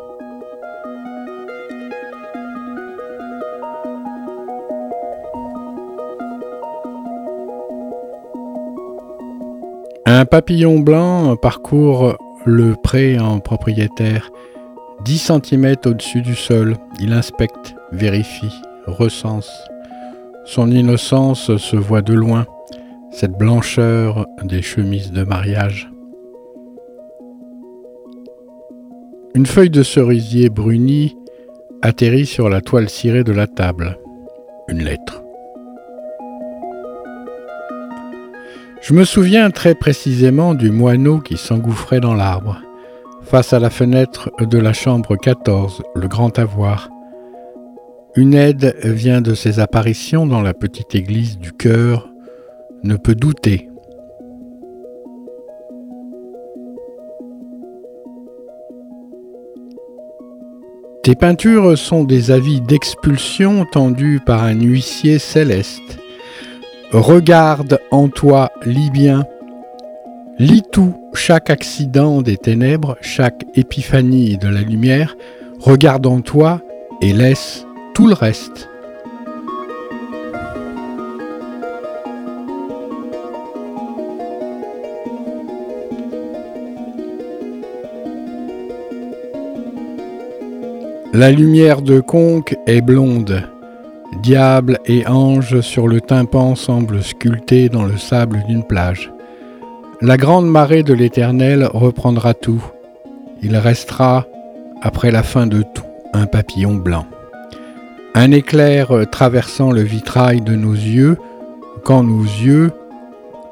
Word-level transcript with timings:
Un 10.07 10.25
papillon 10.25 10.81
blanc 10.81 11.37
parcourt 11.37 12.17
le 12.45 12.75
pré 12.75 13.21
en 13.21 13.39
propriétaire 13.39 14.31
10 15.05 15.33
cm 15.33 15.75
au-dessus 15.87 16.23
du 16.23 16.37
sol, 16.37 16.77
il 17.01 17.13
inspecte, 17.13 17.75
vérifie, 17.91 18.53
recense. 18.87 19.51
Son 20.45 20.71
innocence 20.71 21.57
se 21.57 21.77
voit 21.77 22.03
de 22.03 22.15
loin, 22.15 22.47
cette 23.11 23.37
blancheur 23.37 24.27
des 24.45 24.63
chemises 24.63 25.11
de 25.11 25.25
mariage. 25.25 25.91
Une 29.35 29.47
feuille 29.47 29.71
de 29.71 29.83
cerisier 29.83 30.51
brunie 30.51 31.17
atterrit 31.81 32.27
sur 32.27 32.49
la 32.49 32.61
toile 32.61 32.89
cirée 32.89 33.25
de 33.25 33.33
la 33.33 33.49
table. 33.49 33.99
Une 34.69 34.85
lettre. 34.85 35.25
Je 38.83 38.95
me 38.95 39.05
souviens 39.05 39.51
très 39.51 39.75
précisément 39.75 40.55
du 40.55 40.71
moineau 40.71 41.19
qui 41.19 41.37
s'engouffrait 41.37 42.01
dans 42.01 42.15
l'arbre 42.15 42.61
face 43.33 43.55
à 43.55 43.59
la 43.59 43.71
fenêtre 43.71 44.31
de 44.43 44.59
la 44.59 44.75
chambre 44.75 45.17
14, 45.17 45.83
le 45.95 46.07
grand 46.07 46.39
avoir. 46.39 46.91
Une 48.15 48.35
aide 48.35 48.77
vient 48.85 49.23
de 49.23 49.33
ses 49.33 49.59
apparitions 49.59 50.27
dans 50.27 50.43
la 50.43 50.53
petite 50.53 50.95
église 50.95 51.39
du 51.39 51.51
cœur, 51.51 52.11
ne 52.83 52.95
peut 52.95 53.15
douter. 53.15 53.71
Tes 61.03 61.15
peintures 61.15 61.79
sont 61.79 62.05
des 62.05 62.31
avis 62.33 62.61
d'expulsion 62.61 63.65
tendus 63.65 64.21
par 64.27 64.45
un 64.45 64.61
huissier 64.61 65.19
céleste. 65.19 65.99
Regarde 66.91 67.79
en 67.93 68.09
toi, 68.09 68.53
Libyen, 68.67 69.25
Lis 70.39 70.65
tout, 70.71 71.02
chaque 71.15 71.51
accident 71.51 72.23
des 72.23 72.37
ténèbres, 72.37 72.97
chaque 73.01 73.45
épiphanie 73.55 74.37
de 74.39 74.49
la 74.49 74.63
lumière, 74.63 75.17
regarde 75.61 76.07
en 76.07 76.21
toi 76.21 76.61
et 77.01 77.13
laisse 77.13 77.67
tout 77.95 78.07
le 78.07 78.15
reste. 78.15 78.69
La 91.15 91.31
lumière 91.31 91.83
de 91.83 92.01
Conque 92.01 92.57
est 92.67 92.81
blonde. 92.81 93.43
Diable 94.23 94.79
et 94.87 95.07
ange 95.07 95.61
sur 95.61 95.87
le 95.87 96.01
tympan 96.01 96.55
semblent 96.55 97.03
sculptés 97.03 97.69
dans 97.69 97.85
le 97.85 97.99
sable 97.99 98.43
d'une 98.49 98.65
plage. 98.65 99.13
La 100.05 100.17
grande 100.17 100.51
marée 100.51 100.83
de 100.83 100.95
l'Éternel 100.95 101.65
reprendra 101.73 102.35
tout. 102.35 102.61
Il 103.41 103.57
restera, 103.57 104.27
après 104.81 105.13
la 105.13 105.23
fin 105.23 105.47
de 105.47 105.63
tout, 105.63 105.85
un 106.13 106.27
papillon 106.27 106.75
blanc. 106.75 107.07
Un 108.13 108.33
éclair 108.33 108.91
traversant 109.13 109.71
le 109.71 109.83
vitrail 109.83 110.41
de 110.41 110.57
nos 110.57 110.73
yeux, 110.73 111.19
quand 111.85 112.03
nos 112.03 112.25
yeux, 112.25 112.73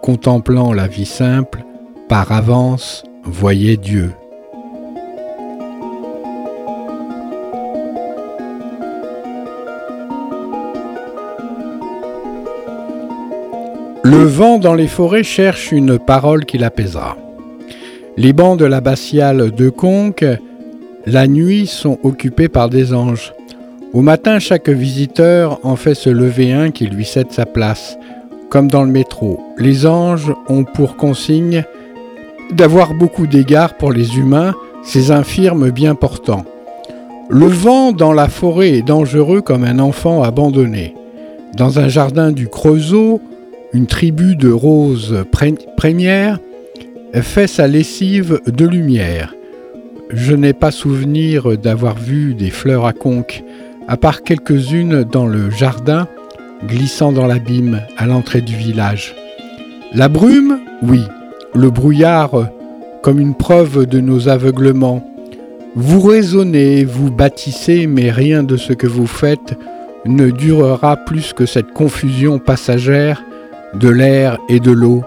contemplant 0.02 0.72
la 0.72 0.88
vie 0.88 1.06
simple, 1.06 1.62
par 2.08 2.32
avance 2.32 3.04
voyaient 3.22 3.76
Dieu. 3.76 4.10
Le 14.10 14.24
vent 14.24 14.58
dans 14.58 14.74
les 14.74 14.88
forêts 14.88 15.22
cherche 15.22 15.70
une 15.70 15.96
parole 15.96 16.44
qui 16.44 16.58
l'apaisera. 16.58 17.16
Les 18.16 18.32
bancs 18.32 18.58
de 18.58 18.64
l'abbatiale 18.64 19.52
de 19.52 19.68
Conques, 19.68 20.26
la 21.06 21.28
nuit, 21.28 21.68
sont 21.68 21.96
occupés 22.02 22.48
par 22.48 22.68
des 22.68 22.92
anges. 22.92 23.32
Au 23.92 24.02
matin, 24.02 24.40
chaque 24.40 24.68
visiteur 24.68 25.60
en 25.62 25.76
fait 25.76 25.94
se 25.94 26.10
lever 26.10 26.52
un 26.52 26.72
qui 26.72 26.88
lui 26.88 27.04
cède 27.04 27.30
sa 27.30 27.46
place, 27.46 27.96
comme 28.48 28.68
dans 28.68 28.82
le 28.82 28.90
métro. 28.90 29.40
Les 29.58 29.86
anges 29.86 30.34
ont 30.48 30.64
pour 30.64 30.96
consigne 30.96 31.62
d'avoir 32.50 32.94
beaucoup 32.94 33.28
d'égards 33.28 33.74
pour 33.74 33.92
les 33.92 34.18
humains, 34.18 34.54
ces 34.82 35.12
infirmes 35.12 35.70
bien 35.70 35.94
portants. 35.94 36.44
Le 37.28 37.46
vent 37.46 37.92
dans 37.92 38.12
la 38.12 38.28
forêt 38.28 38.70
est 38.70 38.82
dangereux 38.82 39.40
comme 39.40 39.62
un 39.62 39.78
enfant 39.78 40.24
abandonné. 40.24 40.96
Dans 41.56 41.78
un 41.78 41.86
jardin 41.86 42.32
du 42.32 42.48
Creusot, 42.48 43.20
une 43.72 43.86
tribu 43.86 44.36
de 44.36 44.50
roses 44.50 45.24
premières 45.76 46.38
fait 47.14 47.46
sa 47.46 47.66
lessive 47.66 48.40
de 48.46 48.66
lumière. 48.66 49.34
Je 50.10 50.34
n'ai 50.34 50.52
pas 50.52 50.70
souvenir 50.70 51.56
d'avoir 51.56 51.96
vu 51.96 52.34
des 52.34 52.50
fleurs 52.50 52.86
à 52.86 52.92
conque, 52.92 53.44
à 53.86 53.96
part 53.96 54.22
quelques-unes 54.22 55.04
dans 55.04 55.26
le 55.26 55.50
jardin, 55.50 56.08
glissant 56.66 57.12
dans 57.12 57.26
l'abîme 57.26 57.80
à 57.96 58.06
l'entrée 58.06 58.40
du 58.40 58.56
village. 58.56 59.14
La 59.92 60.08
brume, 60.08 60.60
oui, 60.82 61.02
le 61.54 61.70
brouillard 61.70 62.50
comme 63.02 63.20
une 63.20 63.34
preuve 63.34 63.86
de 63.86 64.00
nos 64.00 64.28
aveuglements. 64.28 65.06
Vous 65.74 66.00
raisonnez, 66.00 66.84
vous 66.84 67.10
bâtissez, 67.10 67.86
mais 67.86 68.10
rien 68.10 68.42
de 68.42 68.56
ce 68.56 68.72
que 68.72 68.88
vous 68.88 69.06
faites 69.06 69.56
ne 70.04 70.30
durera 70.30 70.96
plus 70.96 71.32
que 71.32 71.46
cette 71.46 71.72
confusion 71.72 72.38
passagère 72.38 73.22
de 73.74 73.88
l'air 73.88 74.38
et 74.48 74.60
de 74.60 74.70
l'eau. 74.70 75.02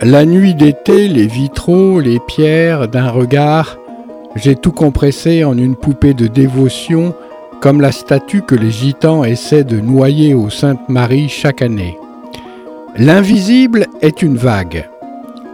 La 0.00 0.24
nuit 0.24 0.54
d'été, 0.54 1.08
les 1.08 1.26
vitraux, 1.26 1.98
les 1.98 2.20
pierres 2.20 2.88
d'un 2.88 3.10
regard, 3.10 3.78
j'ai 4.36 4.54
tout 4.54 4.70
compressé 4.70 5.42
en 5.42 5.58
une 5.58 5.74
poupée 5.74 6.14
de 6.14 6.28
dévotion, 6.28 7.14
comme 7.60 7.80
la 7.80 7.90
statue 7.90 8.42
que 8.42 8.54
les 8.54 8.70
gitans 8.70 9.24
essaient 9.24 9.64
de 9.64 9.80
noyer 9.80 10.34
au 10.34 10.50
Sainte-Marie 10.50 11.28
chaque 11.28 11.62
année. 11.62 11.98
L'invisible 12.96 13.86
est 14.00 14.22
une 14.22 14.36
vague. 14.36 14.88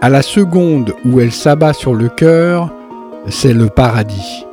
À 0.02 0.10
la 0.10 0.20
seconde 0.20 0.94
où 1.06 1.20
elle 1.20 1.32
s'abat 1.32 1.72
sur 1.72 1.94
le 1.94 2.10
cœur, 2.10 2.70
c'est 3.28 3.54
le 3.54 3.68
paradis. 3.68 4.44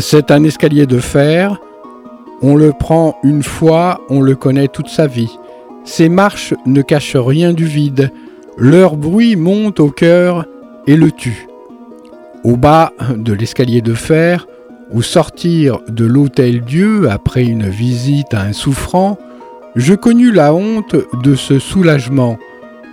C'est 0.00 0.32
un 0.32 0.42
escalier 0.42 0.86
de 0.86 0.98
fer. 0.98 1.60
On 2.42 2.56
le 2.56 2.72
prend 2.72 3.16
une 3.22 3.44
fois, 3.44 4.00
on 4.08 4.20
le 4.20 4.34
connaît 4.34 4.68
toute 4.68 4.88
sa 4.88 5.06
vie. 5.06 5.38
Ses 5.84 6.08
marches 6.08 6.52
ne 6.66 6.82
cachent 6.82 7.16
rien 7.16 7.52
du 7.52 7.64
vide. 7.64 8.10
Leur 8.56 8.96
bruit 8.96 9.36
monte 9.36 9.78
au 9.78 9.90
cœur 9.90 10.46
et 10.86 10.96
le 10.96 11.12
tue. 11.12 11.46
Au 12.42 12.56
bas 12.56 12.92
de 13.16 13.32
l'escalier 13.32 13.82
de 13.82 13.94
fer, 13.94 14.46
au 14.92 15.02
sortir 15.02 15.80
de 15.88 16.04
l'hôtel 16.04 16.62
Dieu 16.62 17.10
après 17.10 17.44
une 17.44 17.68
visite 17.68 18.34
à 18.34 18.42
un 18.42 18.52
souffrant, 18.52 19.18
je 19.76 19.94
connus 19.94 20.32
la 20.32 20.54
honte 20.54 20.96
de 21.22 21.34
ce 21.34 21.58
soulagement, 21.58 22.38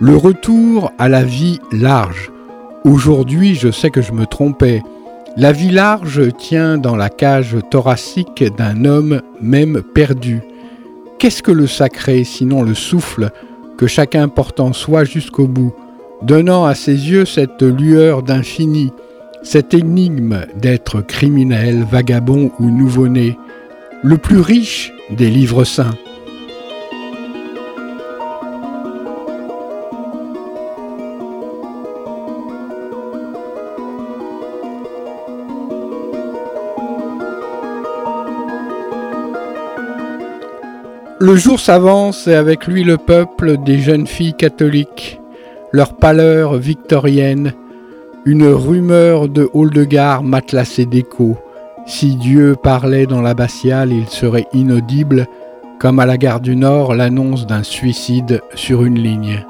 le 0.00 0.16
retour 0.16 0.92
à 0.98 1.08
la 1.08 1.22
vie 1.22 1.60
large. 1.70 2.32
Aujourd'hui, 2.84 3.54
je 3.54 3.70
sais 3.70 3.90
que 3.90 4.02
je 4.02 4.12
me 4.12 4.26
trompais. 4.26 4.82
La 5.36 5.52
vie 5.52 5.70
large 5.70 6.36
tient 6.36 6.76
dans 6.78 6.96
la 6.96 7.08
cage 7.08 7.56
thoracique 7.70 8.44
d'un 8.56 8.84
homme 8.84 9.22
même 9.40 9.82
perdu. 9.82 10.42
Qu'est-ce 11.18 11.42
que 11.42 11.52
le 11.52 11.68
sacré 11.68 12.24
sinon 12.24 12.62
le 12.62 12.74
souffle 12.74 13.30
que 13.78 13.86
chacun 13.86 14.28
porte 14.28 14.58
en 14.60 14.72
soi 14.72 15.04
jusqu'au 15.04 15.46
bout, 15.46 15.72
donnant 16.22 16.64
à 16.64 16.74
ses 16.74 17.10
yeux 17.10 17.24
cette 17.24 17.62
lueur 17.62 18.22
d'infini, 18.22 18.92
cette 19.42 19.74
énigme 19.74 20.46
d'être 20.56 21.00
criminel, 21.00 21.84
vagabond 21.90 22.52
ou 22.58 22.70
nouveau-né, 22.70 23.38
le 24.02 24.16
plus 24.18 24.40
riche 24.40 24.92
des 25.10 25.28
livres 25.28 25.64
saints. 25.64 25.94
Le 41.24 41.36
jour 41.36 41.60
s'avance 41.60 42.26
et 42.26 42.34
avec 42.34 42.66
lui 42.66 42.82
le 42.82 42.98
peuple 42.98 43.56
des 43.58 43.78
jeunes 43.78 44.08
filles 44.08 44.34
catholiques, 44.34 45.20
leur 45.70 45.94
pâleur 45.94 46.56
victorienne, 46.56 47.52
une 48.24 48.46
rumeur 48.46 49.28
de 49.28 49.50
hall 49.52 49.70
de 49.70 49.84
gare 49.84 50.22
matelassée 50.22 50.86
d'écho. 50.86 51.36
Si 51.86 52.14
Dieu 52.14 52.54
parlait 52.60 53.06
dans 53.06 53.20
l'abbatiale, 53.20 53.92
il 53.92 54.08
serait 54.08 54.46
inaudible, 54.52 55.26
comme 55.80 55.98
à 55.98 56.06
la 56.06 56.16
gare 56.16 56.40
du 56.40 56.54
Nord 56.54 56.94
l'annonce 56.94 57.46
d'un 57.46 57.64
suicide 57.64 58.40
sur 58.54 58.84
une 58.84 58.98
ligne. 58.98 59.44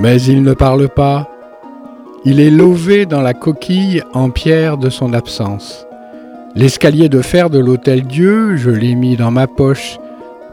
Mais 0.00 0.22
il 0.22 0.42
ne 0.42 0.54
parle 0.54 0.88
pas, 0.88 1.28
il 2.24 2.40
est 2.40 2.50
lové 2.50 3.04
dans 3.04 3.20
la 3.20 3.34
coquille 3.34 4.02
en 4.14 4.30
pierre 4.30 4.78
de 4.78 4.90
son 4.90 5.12
absence. 5.12 5.87
L'escalier 6.58 7.08
de 7.08 7.22
fer 7.22 7.50
de 7.50 7.60
l'Hôtel 7.60 8.02
Dieu, 8.02 8.56
je 8.56 8.70
l'ai 8.70 8.96
mis 8.96 9.14
dans 9.14 9.30
ma 9.30 9.46
poche. 9.46 10.00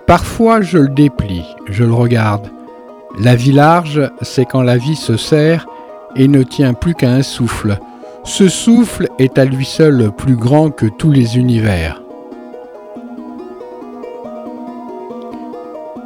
Parfois 0.06 0.62
je 0.62 0.78
le 0.78 0.90
déplie, 0.90 1.56
je 1.68 1.84
le 1.84 1.94
regarde. 1.94 2.48
La 3.20 3.36
vie 3.36 3.52
large, 3.52 4.12
c'est 4.22 4.46
quand 4.46 4.62
la 4.62 4.78
vie 4.78 4.96
se 4.96 5.18
serre 5.18 5.66
et 6.16 6.28
ne 6.28 6.44
tient 6.44 6.76
plus 6.76 6.94
qu'à 6.94 7.10
un 7.10 7.24
souffle. 7.24 7.80
Ce 8.24 8.50
souffle 8.50 9.08
est 9.18 9.40
à 9.40 9.46
lui 9.46 9.66
seul 9.66 10.12
plus 10.16 10.36
grand 10.36 10.70
que 10.70 10.86
tous 10.86 11.10
les 11.10 11.40
univers. 11.40 12.04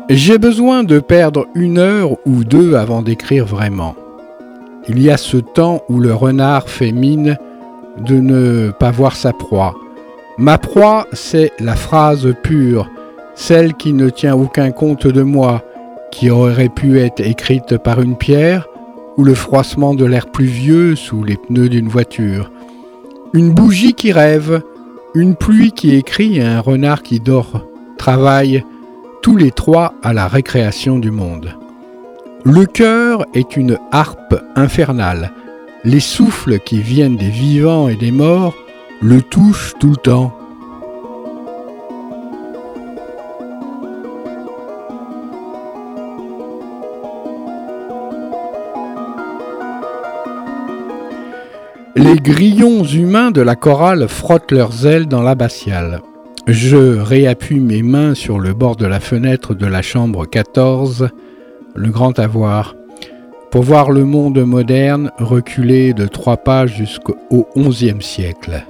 J'ai 0.07 0.37
besoin 0.37 0.85
de 0.85 0.99
perdre 0.99 1.45
une 1.55 1.77
heure 1.77 2.11
ou 2.25 2.45
deux 2.45 2.75
avant 2.75 3.01
d'écrire 3.01 3.45
vraiment. 3.45 3.95
Il 4.87 5.01
y 5.01 5.09
a 5.09 5.17
ce 5.17 5.35
temps 5.35 5.81
où 5.89 5.99
le 5.99 6.13
renard 6.13 6.69
fait 6.69 6.93
mine 6.93 7.37
de 7.97 8.15
ne 8.15 8.71
pas 8.71 8.91
voir 8.91 9.17
sa 9.17 9.33
proie. 9.33 9.75
Ma 10.39 10.57
proie, 10.57 11.05
c'est 11.11 11.51
la 11.59 11.75
phrase 11.75 12.33
pure, 12.43 12.89
celle 13.35 13.73
qui 13.73 13.91
ne 13.91 14.09
tient 14.09 14.37
aucun 14.37 14.71
compte 14.71 15.05
de 15.05 15.21
moi, 15.21 15.61
qui 16.11 16.29
aurait 16.29 16.69
pu 16.69 16.97
être 17.01 17.19
écrite 17.19 17.77
par 17.77 17.99
une 17.99 18.15
pierre 18.15 18.65
ou 19.17 19.25
le 19.25 19.33
froissement 19.33 19.93
de 19.93 20.05
l'air 20.05 20.31
pluvieux 20.31 20.95
sous 20.95 21.25
les 21.25 21.35
pneus 21.35 21.67
d'une 21.67 21.89
voiture. 21.89 22.51
Une 23.33 23.51
bougie 23.51 23.93
qui 23.93 24.13
rêve, 24.13 24.61
une 25.13 25.35
pluie 25.35 25.73
qui 25.73 25.93
écrit 25.93 26.37
et 26.37 26.43
un 26.43 26.61
renard 26.61 27.03
qui 27.03 27.19
dort, 27.19 27.65
travaillent 27.97 28.63
tous 29.21 29.35
les 29.35 29.51
trois 29.51 29.93
à 30.03 30.13
la 30.13 30.29
récréation 30.29 30.99
du 30.99 31.11
monde. 31.11 31.53
Le 32.45 32.65
cœur 32.65 33.25
est 33.33 33.57
une 33.57 33.77
harpe 33.91 34.41
infernale. 34.55 35.33
Les 35.83 35.99
souffles 35.99 36.59
qui 36.59 36.79
viennent 36.79 37.17
des 37.17 37.29
vivants 37.29 37.89
et 37.89 37.97
des 37.97 38.11
morts 38.11 38.55
le 39.01 39.21
touchent 39.21 39.75
tout 39.79 39.91
le 39.91 39.95
temps. 39.95 40.33
Les 52.01 52.15
grillons 52.15 52.85
humains 52.85 53.29
de 53.29 53.41
la 53.41 53.57
chorale 53.57 54.07
frottent 54.07 54.53
leurs 54.53 54.87
ailes 54.87 55.07
dans 55.07 55.21
l'abbatiale. 55.21 55.99
Je 56.47 56.97
réappuie 56.97 57.59
mes 57.59 57.83
mains 57.83 58.15
sur 58.15 58.39
le 58.39 58.53
bord 58.53 58.77
de 58.77 58.85
la 58.85 59.01
fenêtre 59.01 59.53
de 59.53 59.65
la 59.65 59.81
chambre 59.81 60.25
14 60.25 61.09
le 61.75 61.89
grand 61.89 62.17
avoir, 62.17 62.73
pour 63.51 63.63
voir 63.63 63.91
le 63.91 64.05
monde 64.05 64.39
moderne 64.39 65.11
reculer 65.17 65.93
de 65.93 66.07
trois 66.07 66.37
pas 66.37 66.67
jusqu'au 66.67 67.17
XIe 67.57 68.01
siècle. 68.01 68.63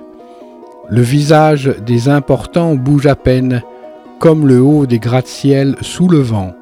Le 0.89 1.01
visage 1.01 1.71
des 1.85 2.09
importants 2.09 2.73
bouge 2.73 3.05
à 3.05 3.15
peine, 3.15 3.61
comme 4.17 4.47
le 4.47 4.59
haut 4.59 4.87
des 4.87 4.97
gratte-ciel 4.97 5.75
sous 5.81 6.07
le 6.07 6.19
vent. 6.19 6.53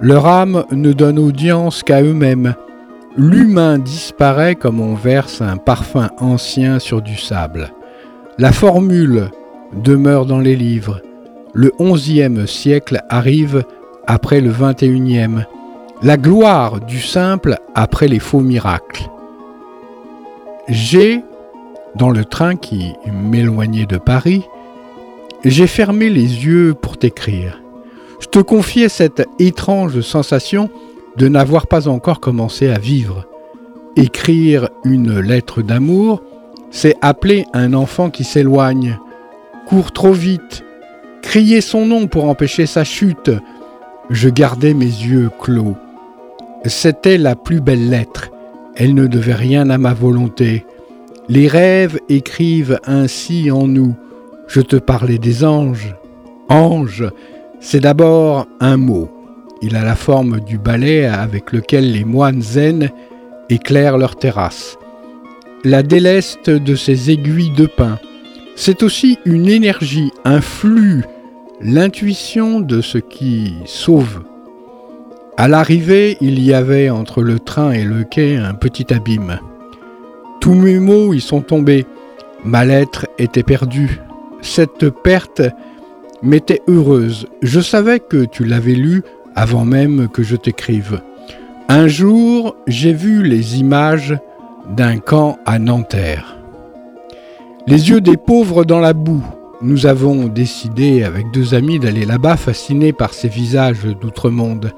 Leur 0.00 0.24
âme 0.24 0.64
ne 0.72 0.94
donne 0.94 1.18
audience 1.18 1.82
qu'à 1.82 2.00
eux-mêmes. 2.00 2.54
L'humain 3.16 3.78
disparaît 3.78 4.54
comme 4.54 4.80
on 4.80 4.94
verse 4.94 5.42
un 5.42 5.58
parfum 5.58 6.08
ancien 6.18 6.78
sur 6.78 7.02
du 7.02 7.16
sable. 7.16 7.70
La 8.38 8.52
formule 8.52 9.30
demeure 9.74 10.24
dans 10.24 10.38
les 10.38 10.56
livres. 10.56 11.02
Le 11.52 11.70
XIe 11.78 12.48
siècle 12.48 13.02
arrive 13.10 13.64
après 14.06 14.40
le 14.40 14.50
XXIe, 14.50 15.44
la 16.02 16.16
gloire 16.16 16.80
du 16.80 17.00
simple 17.00 17.56
après 17.74 18.08
les 18.08 18.18
faux 18.18 18.40
miracles. 18.40 19.10
J'ai, 20.68 21.22
dans 21.94 22.10
le 22.10 22.24
train 22.24 22.56
qui 22.56 22.94
m'éloignait 23.12 23.84
de 23.84 23.98
Paris, 23.98 24.42
j'ai 25.44 25.66
fermé 25.66 26.08
les 26.08 26.46
yeux 26.46 26.72
pour 26.72 26.96
t'écrire. 26.96 27.60
Je 28.20 28.28
te 28.28 28.38
confiais 28.38 28.88
cette 28.88 29.26
étrange 29.38 30.00
sensation 30.00 30.70
de 31.16 31.28
n'avoir 31.28 31.66
pas 31.66 31.88
encore 31.88 32.20
commencé 32.20 32.68
à 32.68 32.78
vivre. 32.78 33.26
Écrire 33.96 34.68
une 34.84 35.20
lettre 35.20 35.62
d'amour, 35.62 36.22
c'est 36.70 36.96
appeler 37.02 37.44
un 37.52 37.74
enfant 37.74 38.10
qui 38.10 38.24
s'éloigne, 38.24 38.98
court 39.66 39.92
trop 39.92 40.12
vite, 40.12 40.64
crier 41.22 41.60
son 41.60 41.86
nom 41.86 42.06
pour 42.06 42.24
empêcher 42.24 42.66
sa 42.66 42.84
chute, 42.84 43.30
je 44.10 44.28
gardais 44.28 44.74
mes 44.74 44.84
yeux 44.84 45.30
clos. 45.38 45.76
C'était 46.64 47.18
la 47.18 47.36
plus 47.36 47.60
belle 47.60 47.90
lettre. 47.90 48.30
Elle 48.74 48.94
ne 48.94 49.06
devait 49.06 49.34
rien 49.34 49.68
à 49.68 49.78
ma 49.78 49.94
volonté. 49.94 50.64
Les 51.28 51.46
rêves 51.46 51.98
écrivent 52.08 52.78
ainsi 52.84 53.50
en 53.50 53.66
nous. 53.66 53.94
Je 54.46 54.60
te 54.60 54.76
parlais 54.76 55.18
des 55.18 55.44
anges. 55.44 55.94
Ange, 56.48 57.04
c'est 57.60 57.80
d'abord 57.80 58.46
un 58.60 58.76
mot. 58.76 59.10
Il 59.62 59.76
a 59.76 59.84
la 59.84 59.94
forme 59.94 60.40
du 60.40 60.58
balai 60.58 61.06
avec 61.06 61.52
lequel 61.52 61.92
les 61.92 62.04
moines 62.04 62.42
zen 62.42 62.90
éclairent 63.48 63.96
leur 63.96 64.16
terrasse. 64.16 64.76
La 65.62 65.84
déleste 65.84 66.50
de 66.50 66.74
ces 66.74 67.12
aiguilles 67.12 67.52
de 67.52 67.66
pin. 67.66 68.00
C'est 68.56 68.82
aussi 68.82 69.18
une 69.24 69.48
énergie, 69.48 70.10
un 70.24 70.40
flux, 70.40 71.04
l'intuition 71.60 72.60
de 72.60 72.80
ce 72.80 72.98
qui 72.98 73.54
sauve. 73.64 74.24
À 75.36 75.46
l'arrivée, 75.46 76.18
il 76.20 76.42
y 76.42 76.52
avait 76.52 76.90
entre 76.90 77.22
le 77.22 77.38
train 77.38 77.70
et 77.70 77.84
le 77.84 78.02
quai 78.02 78.36
un 78.36 78.54
petit 78.54 78.92
abîme. 78.92 79.38
Tous 80.40 80.54
mes 80.54 80.80
mots 80.80 81.14
y 81.14 81.20
sont 81.20 81.40
tombés. 81.40 81.86
Ma 82.44 82.64
lettre 82.64 83.06
était 83.18 83.44
perdue. 83.44 84.00
Cette 84.40 84.90
perte 84.90 85.42
m'était 86.20 86.62
heureuse. 86.66 87.28
Je 87.42 87.60
savais 87.60 88.00
que 88.00 88.24
tu 88.24 88.44
l'avais 88.44 88.74
lue 88.74 89.02
avant 89.34 89.64
même 89.64 90.08
que 90.08 90.22
je 90.22 90.36
t'écrive. 90.36 91.00
Un 91.68 91.88
jour, 91.88 92.56
j'ai 92.66 92.92
vu 92.92 93.22
les 93.22 93.58
images 93.58 94.16
d'un 94.68 94.98
camp 94.98 95.38
à 95.46 95.58
Nanterre. 95.58 96.36
Les 97.66 97.90
yeux 97.90 98.00
des 98.00 98.16
pauvres 98.16 98.64
dans 98.64 98.80
la 98.80 98.92
boue. 98.92 99.24
Nous 99.62 99.86
avons 99.86 100.26
décidé 100.26 101.04
avec 101.04 101.30
deux 101.30 101.54
amis 101.54 101.78
d'aller 101.78 102.04
là-bas 102.04 102.36
fascinés 102.36 102.92
par 102.92 103.14
ces 103.14 103.28
visages 103.28 103.84
d'outre-monde. 104.00 104.72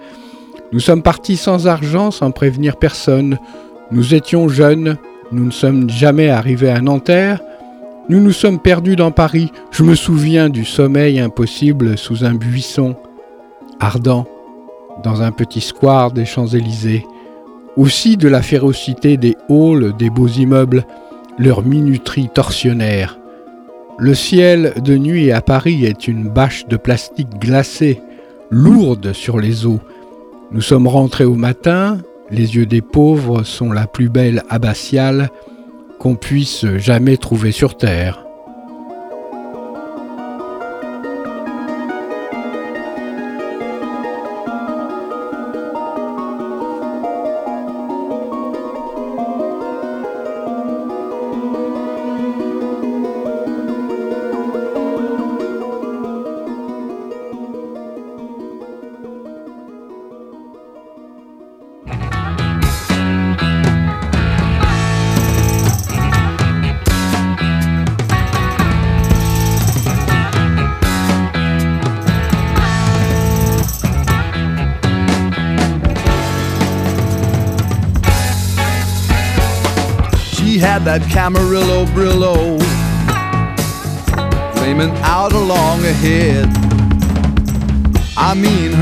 Nous 0.72 0.80
sommes 0.80 1.02
partis 1.02 1.36
sans 1.36 1.66
argent, 1.66 2.10
sans 2.10 2.30
prévenir 2.30 2.76
personne. 2.76 3.38
Nous 3.90 4.14
étions 4.14 4.48
jeunes, 4.48 4.96
nous 5.32 5.46
ne 5.46 5.50
sommes 5.50 5.88
jamais 5.88 6.28
arrivés 6.28 6.70
à 6.70 6.80
Nanterre. 6.80 7.40
Nous 8.10 8.20
nous 8.20 8.32
sommes 8.32 8.58
perdus 8.58 8.96
dans 8.96 9.10
Paris. 9.10 9.50
Je 9.70 9.82
me 9.82 9.94
souviens 9.94 10.50
du 10.50 10.64
sommeil 10.66 11.18
impossible 11.18 11.96
sous 11.96 12.24
un 12.24 12.34
buisson 12.34 12.96
ardent 13.80 14.26
dans 15.02 15.22
un 15.22 15.32
petit 15.32 15.60
square 15.60 16.12
des 16.12 16.24
Champs-Élysées, 16.24 17.04
aussi 17.76 18.16
de 18.16 18.28
la 18.28 18.42
férocité 18.42 19.16
des 19.16 19.36
halls 19.48 19.94
des 19.96 20.10
beaux 20.10 20.28
immeubles, 20.28 20.86
leur 21.38 21.62
minuterie 21.62 22.28
torsionnaire. 22.32 23.18
Le 23.98 24.14
ciel 24.14 24.74
de 24.82 24.96
nuit 24.96 25.32
à 25.32 25.40
Paris 25.40 25.84
est 25.84 26.08
une 26.08 26.28
bâche 26.28 26.66
de 26.66 26.76
plastique 26.76 27.38
glacée, 27.38 28.00
lourde 28.50 29.12
sur 29.12 29.38
les 29.38 29.66
eaux. 29.66 29.80
Nous 30.52 30.60
sommes 30.60 30.88
rentrés 30.88 31.24
au 31.24 31.34
matin, 31.34 31.98
les 32.30 32.56
yeux 32.56 32.66
des 32.66 32.80
pauvres 32.80 33.42
sont 33.42 33.72
la 33.72 33.86
plus 33.86 34.08
belle 34.08 34.42
abbatiale 34.48 35.30
qu'on 35.98 36.16
puisse 36.16 36.66
jamais 36.76 37.16
trouver 37.16 37.52
sur 37.52 37.76
terre. 37.76 38.24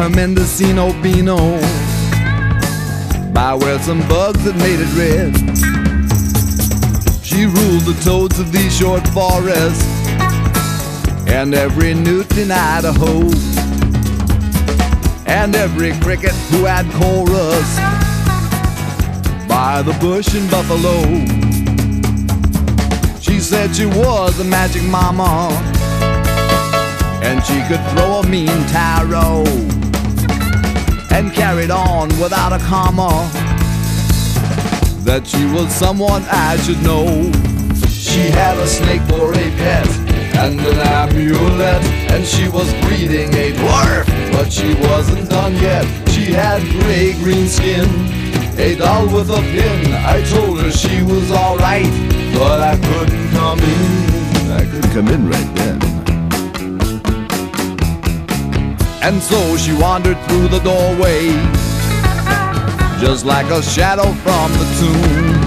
Her 0.03 0.09
Mendocino 0.09 0.93
Beano. 1.01 1.61
By 3.33 3.55
where 3.55 3.79
some 3.79 4.01
bugs 4.09 4.41
had 4.41 4.57
made 4.57 4.81
it 4.81 4.93
red. 4.99 5.33
She 7.25 7.47
ruled 7.47 7.83
the 7.83 7.97
toads 8.03 8.41
of 8.41 8.51
these 8.51 8.77
short 8.77 9.07
forests. 9.09 9.85
And 11.29 11.55
every 11.55 11.95
newt 11.95 12.37
in 12.37 12.51
Idaho. 12.51 13.31
And 15.27 15.55
every 15.55 15.93
cricket 16.01 16.35
who 16.51 16.65
had 16.65 16.87
chorus. 16.99 17.71
By 19.49 19.83
the 19.83 19.97
bush 20.01 20.35
in 20.35 20.49
Buffalo. 20.49 20.99
She 23.21 23.39
said 23.39 23.77
she 23.77 23.87
was 23.87 24.41
a 24.41 24.45
magic 24.45 24.83
mama. 24.85 25.49
And 27.23 27.45
she 27.45 27.63
could 27.69 27.83
throw 27.93 28.21
a 28.21 28.27
mean 28.27 28.67
tarot 28.67 29.82
and 31.13 31.33
carried 31.33 31.71
on 31.71 32.09
without 32.21 32.53
a 32.53 32.59
comma 32.65 33.11
that 35.05 35.27
she 35.27 35.45
was 35.47 35.73
someone 35.73 36.23
I 36.31 36.57
should 36.59 36.83
know. 36.83 37.07
She 37.89 38.31
had 38.31 38.57
a 38.57 38.67
snake 38.67 39.03
for 39.03 39.33
a 39.33 39.47
pet 39.61 39.87
and 40.37 40.59
an 40.61 40.79
amulet, 40.79 41.85
and 42.11 42.25
she 42.25 42.49
was 42.49 42.73
breeding 42.85 43.33
a 43.35 43.53
dwarf, 43.53 44.07
but 44.33 44.51
she 44.53 44.75
wasn't 44.75 45.29
done 45.29 45.55
yet. 45.57 45.85
She 46.09 46.33
had 46.33 46.63
gray 46.81 47.13
green 47.15 47.47
skin, 47.47 47.89
a 48.59 48.77
doll 48.77 49.07
with 49.07 49.31
a 49.31 49.43
pin. 49.53 49.93
I 49.93 50.23
told 50.31 50.61
her 50.61 50.71
she 50.71 51.03
was 51.03 51.31
alright, 51.31 51.93
but 52.35 52.61
I 52.61 52.77
couldn't 52.77 53.31
come 53.31 53.61
in. 53.61 54.53
I 54.53 54.65
could 54.71 54.91
come 54.93 55.09
in 55.09 55.29
right 55.29 55.55
then. 55.57 55.92
And 59.05 59.21
so 59.21 59.57
she 59.57 59.75
wandered 59.75 60.17
through 60.29 60.47
the 60.47 60.61
doorway, 60.61 61.33
just 63.01 63.27
like 63.27 63.51
a 63.51 63.61
shadow 63.61 64.13
from 64.23 64.53
the 64.53 64.67
tomb. 64.79 65.43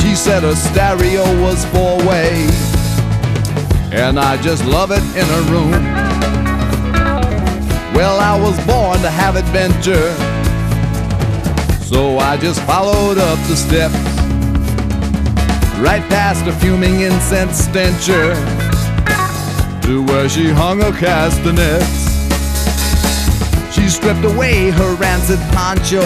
She 0.00 0.14
said 0.14 0.42
her 0.42 0.54
stereo 0.54 1.24
was 1.42 1.66
four 1.66 1.98
way, 2.08 2.48
and 3.92 4.18
I 4.18 4.40
just 4.40 4.64
love 4.64 4.90
it 4.90 5.02
in 5.14 5.26
her 5.26 5.42
room. 5.52 5.84
Well, 7.94 8.18
I 8.18 8.40
was 8.40 8.56
born 8.66 9.00
to 9.02 9.10
have 9.10 9.36
adventure, 9.36 10.08
so 11.84 12.18
I 12.18 12.38
just 12.38 12.62
followed 12.62 13.18
up 13.18 13.38
the 13.48 13.56
steps 13.56 13.94
right 15.78 16.02
past 16.08 16.46
a 16.46 16.52
fuming 16.52 17.00
incense 17.00 17.58
stencher 17.58 18.34
to 19.82 20.04
where 20.06 20.28
she 20.28 20.48
hung 20.48 20.80
her 20.80 20.92
castanets. 20.92 21.97
She 23.88 23.94
stripped 23.94 24.24
away 24.24 24.68
her 24.68 24.94
rancid 24.96 25.38
poncho 25.56 26.02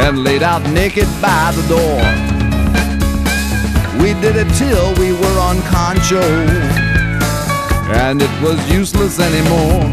and 0.00 0.24
laid 0.24 0.42
out 0.42 0.62
naked 0.70 1.06
by 1.20 1.52
the 1.54 1.60
door. 1.68 2.00
We 4.00 4.14
did 4.22 4.36
it 4.36 4.48
till 4.54 4.94
we 4.94 5.12
were 5.12 5.38
on 5.38 5.60
concho, 5.68 6.22
and 7.92 8.22
it 8.22 8.30
was 8.40 8.56
useless 8.72 9.20
anymore. 9.20 9.84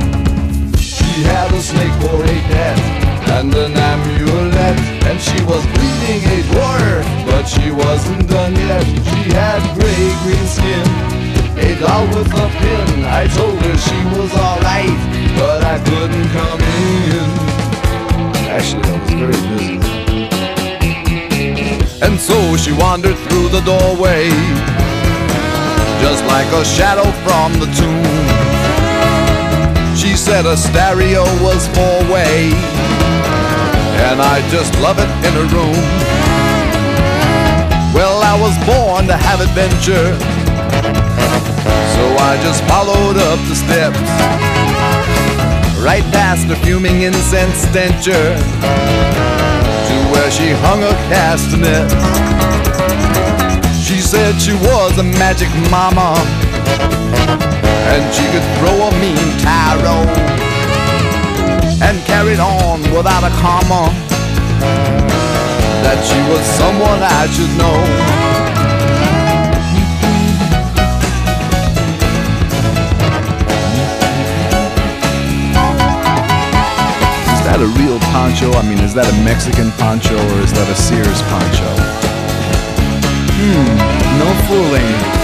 She 0.80 1.24
had 1.28 1.52
a 1.52 1.62
snake 1.62 1.92
for 2.00 2.24
a 2.24 2.38
pet 2.48 2.80
and 3.36 3.54
an 3.54 3.74
amulet, 3.76 4.80
and 5.04 5.20
she 5.20 5.44
was 5.44 5.62
bleeding 5.76 6.24
a 6.24 6.40
dwarf, 6.54 7.04
but 7.26 7.44
she 7.44 7.70
wasn't 7.70 8.30
done 8.30 8.56
yet. 8.56 8.86
She 8.86 9.34
had 9.36 9.62
gray 9.76 10.16
green 10.24 10.48
skin, 10.48 11.13
a 11.64 11.80
doll 11.80 12.08
with 12.16 12.32
a 12.34 12.48
pin. 12.60 13.06
I 13.06 13.28
told 13.28 13.60
her 13.66 13.78
she 13.78 14.00
was 14.16 14.32
alright, 14.36 15.00
but 15.40 15.64
I 15.64 15.78
couldn't 15.90 16.30
come 16.38 16.62
in. 16.62 17.28
Actually, 18.56 18.84
I 18.84 18.98
was 19.00 19.12
very 19.22 19.40
busy. 19.50 19.78
And 22.06 22.20
so 22.20 22.38
she 22.58 22.72
wandered 22.74 23.18
through 23.26 23.50
the 23.50 23.62
doorway, 23.62 24.30
just 26.04 26.24
like 26.26 26.50
a 26.54 26.64
shadow 26.66 27.10
from 27.26 27.54
the 27.62 27.70
tomb. 27.80 28.14
She 29.96 30.18
said 30.18 30.46
a 30.46 30.58
stereo 30.58 31.24
was 31.42 31.68
four 31.76 32.00
way 32.14 32.52
and 34.10 34.22
I 34.22 34.42
just 34.50 34.74
love 34.80 34.98
it 35.00 35.12
in 35.28 35.34
a 35.44 35.46
room. 35.56 35.84
Well, 37.96 38.22
I 38.22 38.36
was 38.40 38.56
born 38.66 39.08
to 39.08 39.16
have 39.16 39.40
adventure, 39.40 40.10
I 42.26 42.40
just 42.42 42.64
followed 42.72 43.18
up 43.18 43.38
the 43.52 43.56
steps, 43.56 44.00
right 45.84 46.06
past 46.16 46.48
the 46.48 46.56
fuming 46.64 47.02
incense 47.02 47.58
stencher, 47.68 48.26
to 49.88 49.96
where 50.12 50.32
she 50.32 50.56
hung 50.64 50.80
her 50.82 50.98
castanet. 51.12 51.92
She 53.84 54.00
said 54.00 54.40
she 54.40 54.54
was 54.54 54.98
a 54.98 55.04
magic 55.04 55.50
mama. 55.70 56.16
And 57.92 58.04
she 58.16 58.24
could 58.32 58.48
throw 58.58 58.88
a 58.88 58.92
mean 59.04 59.28
tarot 59.44 60.08
and 61.84 62.00
carried 62.06 62.40
on 62.40 62.82
without 62.96 63.24
a 63.28 63.34
comma. 63.44 63.92
That 65.84 66.00
she 66.08 66.18
was 66.32 66.42
someone 66.56 67.04
I 67.04 67.28
should 67.36 67.52
know. 67.60 68.23
That 77.54 77.62
a 77.62 77.80
real 77.80 78.00
poncho? 78.10 78.52
I 78.54 78.68
mean, 78.68 78.80
is 78.80 78.96
that 78.96 79.06
a 79.06 79.24
Mexican 79.24 79.70
poncho 79.78 80.16
or 80.16 80.40
is 80.42 80.52
that 80.54 80.68
a 80.70 80.76
Sears 80.76 81.22
poncho? 81.30 81.70
Hmm, 83.38 83.78
no 84.18 84.30
fooling. 84.50 85.23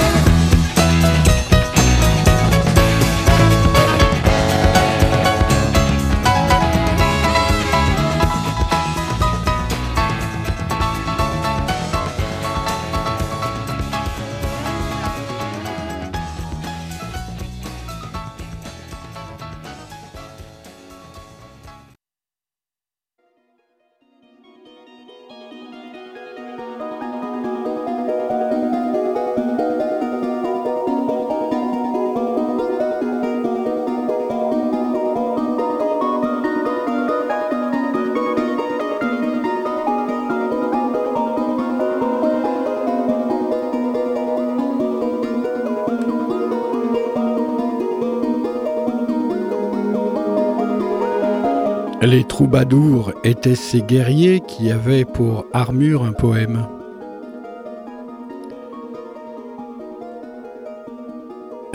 Les 52.09 52.23
troubadours 52.23 53.11
étaient 53.23 53.53
ces 53.53 53.83
guerriers 53.83 54.39
qui 54.39 54.71
avaient 54.71 55.05
pour 55.05 55.45
armure 55.53 56.03
un 56.03 56.11
poème. 56.11 56.65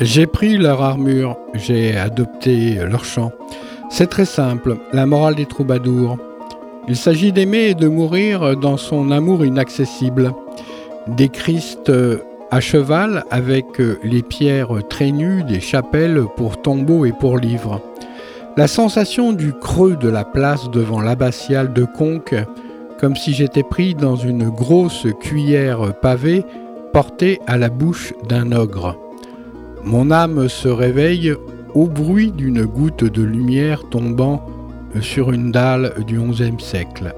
J'ai 0.01 0.27
pris 0.27 0.57
leur 0.57 0.83
armure, 0.83 1.37
j'ai 1.55 1.97
adopté 1.97 2.81
leur 2.85 3.05
chant. 3.05 3.31
C'est 3.91 4.09
très 4.09 4.25
simple, 4.25 4.79
la 4.93 5.07
morale 5.07 5.37
des 5.37 5.47
troubadours. 5.47 6.19
Il 6.89 6.97
s'agit 6.97 7.31
d'aimer 7.31 7.67
et 7.69 7.75
de 7.75 7.87
mourir 7.87 8.57
dans 8.57 8.77
son 8.77 9.13
amour 9.13 9.45
inaccessible. 9.45 10.33
Des 11.07 11.29
Christ 11.29 11.93
à 12.51 12.59
cheval 12.59 13.23
avec 13.31 13.67
les 14.03 14.23
pierres 14.23 14.81
très 14.91 15.13
nues 15.13 15.45
des 15.45 15.61
chapelles 15.61 16.25
pour 16.37 16.61
tombeaux 16.61 17.05
et 17.05 17.13
pour 17.13 17.39
livres. 17.39 17.81
La 18.57 18.69
sensation 18.69 19.33
du 19.33 19.53
creux 19.53 19.97
de 19.97 20.09
la 20.09 20.25
place 20.25 20.71
devant 20.71 21.01
l'abbatiale 21.01 21.73
de 21.73 21.85
Conques, 21.85 22.37
comme 23.01 23.17
si 23.17 23.35
j'étais 23.35 23.65
pris 23.65 23.97
dans 23.97 24.15
une 24.15 24.49
grosse 24.49 25.09
cuillère 25.21 25.93
pavée 26.01 26.45
portée 26.93 27.41
à 27.49 27.59
la 27.59 27.69
bouche 27.69 28.15
d'un 28.29 28.53
ogre. 28.53 28.97
Mon 29.83 30.13
âme 30.13 30.49
se 30.49 30.69
réveille 30.69 31.35
au 31.75 31.87
bruit 31.87 32.31
d'une 32.31 32.65
goutte 32.65 33.03
de 33.03 33.23
lumière 33.25 33.83
tombant 33.91 34.47
sur 35.01 35.33
une 35.33 35.51
dalle 35.51 35.93
du 36.07 36.21
XIe 36.21 36.55
siècle. 36.61 37.13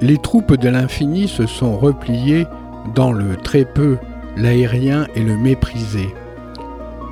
Les 0.00 0.18
troupes 0.18 0.56
de 0.56 0.68
l'infini 0.68 1.28
se 1.28 1.46
sont 1.46 1.78
repliées 1.78 2.48
dans 2.96 3.12
le 3.12 3.36
très 3.36 3.64
peu, 3.64 3.96
l'aérien 4.36 5.06
et 5.14 5.22
le 5.22 5.36
méprisé. 5.36 6.08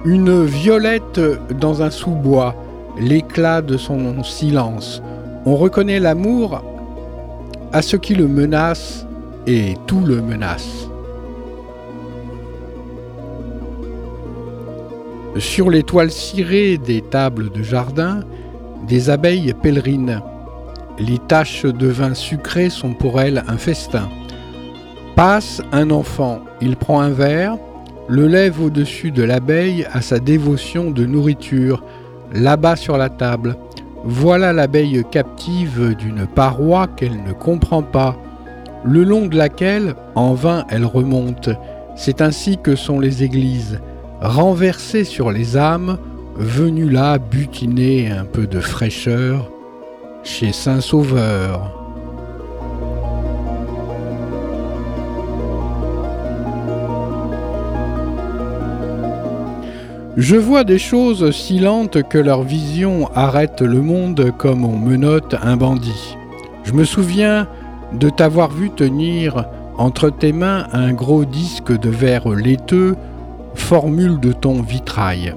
Une 0.04 0.44
violette 0.44 1.20
dans 1.60 1.82
un 1.82 1.90
sous-bois, 1.90 2.56
l'éclat 2.98 3.62
de 3.62 3.76
son 3.76 4.22
silence. 4.22 5.02
On 5.44 5.56
reconnaît 5.56 6.00
l'amour 6.00 6.62
à 7.72 7.82
ce 7.82 7.96
qui 7.96 8.14
le 8.14 8.26
menace 8.26 9.06
et 9.46 9.74
tout 9.86 10.00
le 10.00 10.20
menace. 10.20 10.88
Sur 15.38 15.68
les 15.68 15.82
toiles 15.82 16.10
cirées 16.10 16.78
des 16.78 17.02
tables 17.02 17.50
de 17.50 17.62
jardin, 17.62 18.20
des 18.88 19.10
abeilles 19.10 19.52
pèlerines. 19.52 20.22
Les 20.98 21.18
taches 21.18 21.66
de 21.66 21.88
vin 21.88 22.14
sucré 22.14 22.70
sont 22.70 22.94
pour 22.94 23.20
elles 23.20 23.44
un 23.48 23.58
festin. 23.58 24.08
Passe 25.14 25.60
un 25.72 25.90
enfant, 25.90 26.40
il 26.60 26.76
prend 26.76 27.00
un 27.00 27.10
verre, 27.10 27.58
le 28.08 28.26
lève 28.26 28.62
au-dessus 28.62 29.10
de 29.10 29.22
l'abeille 29.22 29.86
à 29.92 30.00
sa 30.00 30.18
dévotion 30.18 30.90
de 30.90 31.04
nourriture, 31.04 31.82
là-bas 32.32 32.76
sur 32.76 32.96
la 32.96 33.08
table. 33.08 33.56
Voilà 34.04 34.52
l'abeille 34.52 35.02
captive 35.10 35.94
d'une 35.96 36.26
paroi 36.26 36.86
qu'elle 36.86 37.22
ne 37.24 37.32
comprend 37.32 37.82
pas, 37.82 38.16
le 38.84 39.02
long 39.02 39.26
de 39.26 39.36
laquelle, 39.36 39.94
en 40.14 40.34
vain, 40.34 40.64
elle 40.70 40.84
remonte. 40.84 41.50
C'est 41.96 42.20
ainsi 42.20 42.56
que 42.56 42.76
sont 42.76 43.00
les 43.00 43.24
églises, 43.24 43.80
renversées 44.20 45.04
sur 45.04 45.32
les 45.32 45.56
âmes, 45.56 45.98
venues 46.36 46.90
là 46.90 47.18
butiner 47.18 48.10
un 48.10 48.24
peu 48.24 48.46
de 48.46 48.60
fraîcheur 48.60 49.50
chez 50.22 50.52
Saint-Sauveur. 50.52 51.75
Je 60.16 60.36
vois 60.36 60.64
des 60.64 60.78
choses 60.78 61.30
si 61.30 61.58
lentes 61.58 62.02
que 62.02 62.16
leur 62.16 62.42
vision 62.42 63.10
arrête 63.14 63.60
le 63.60 63.82
monde 63.82 64.32
comme 64.38 64.64
on 64.64 64.78
menotte 64.78 65.36
un 65.42 65.58
bandit. 65.58 66.16
Je 66.64 66.72
me 66.72 66.84
souviens 66.84 67.46
de 67.92 68.08
t'avoir 68.08 68.50
vu 68.50 68.70
tenir 68.70 69.44
entre 69.76 70.08
tes 70.08 70.32
mains 70.32 70.68
un 70.72 70.94
gros 70.94 71.26
disque 71.26 71.78
de 71.78 71.90
verre 71.90 72.30
laiteux, 72.30 72.96
formule 73.54 74.18
de 74.18 74.32
ton 74.32 74.62
vitrail. 74.62 75.34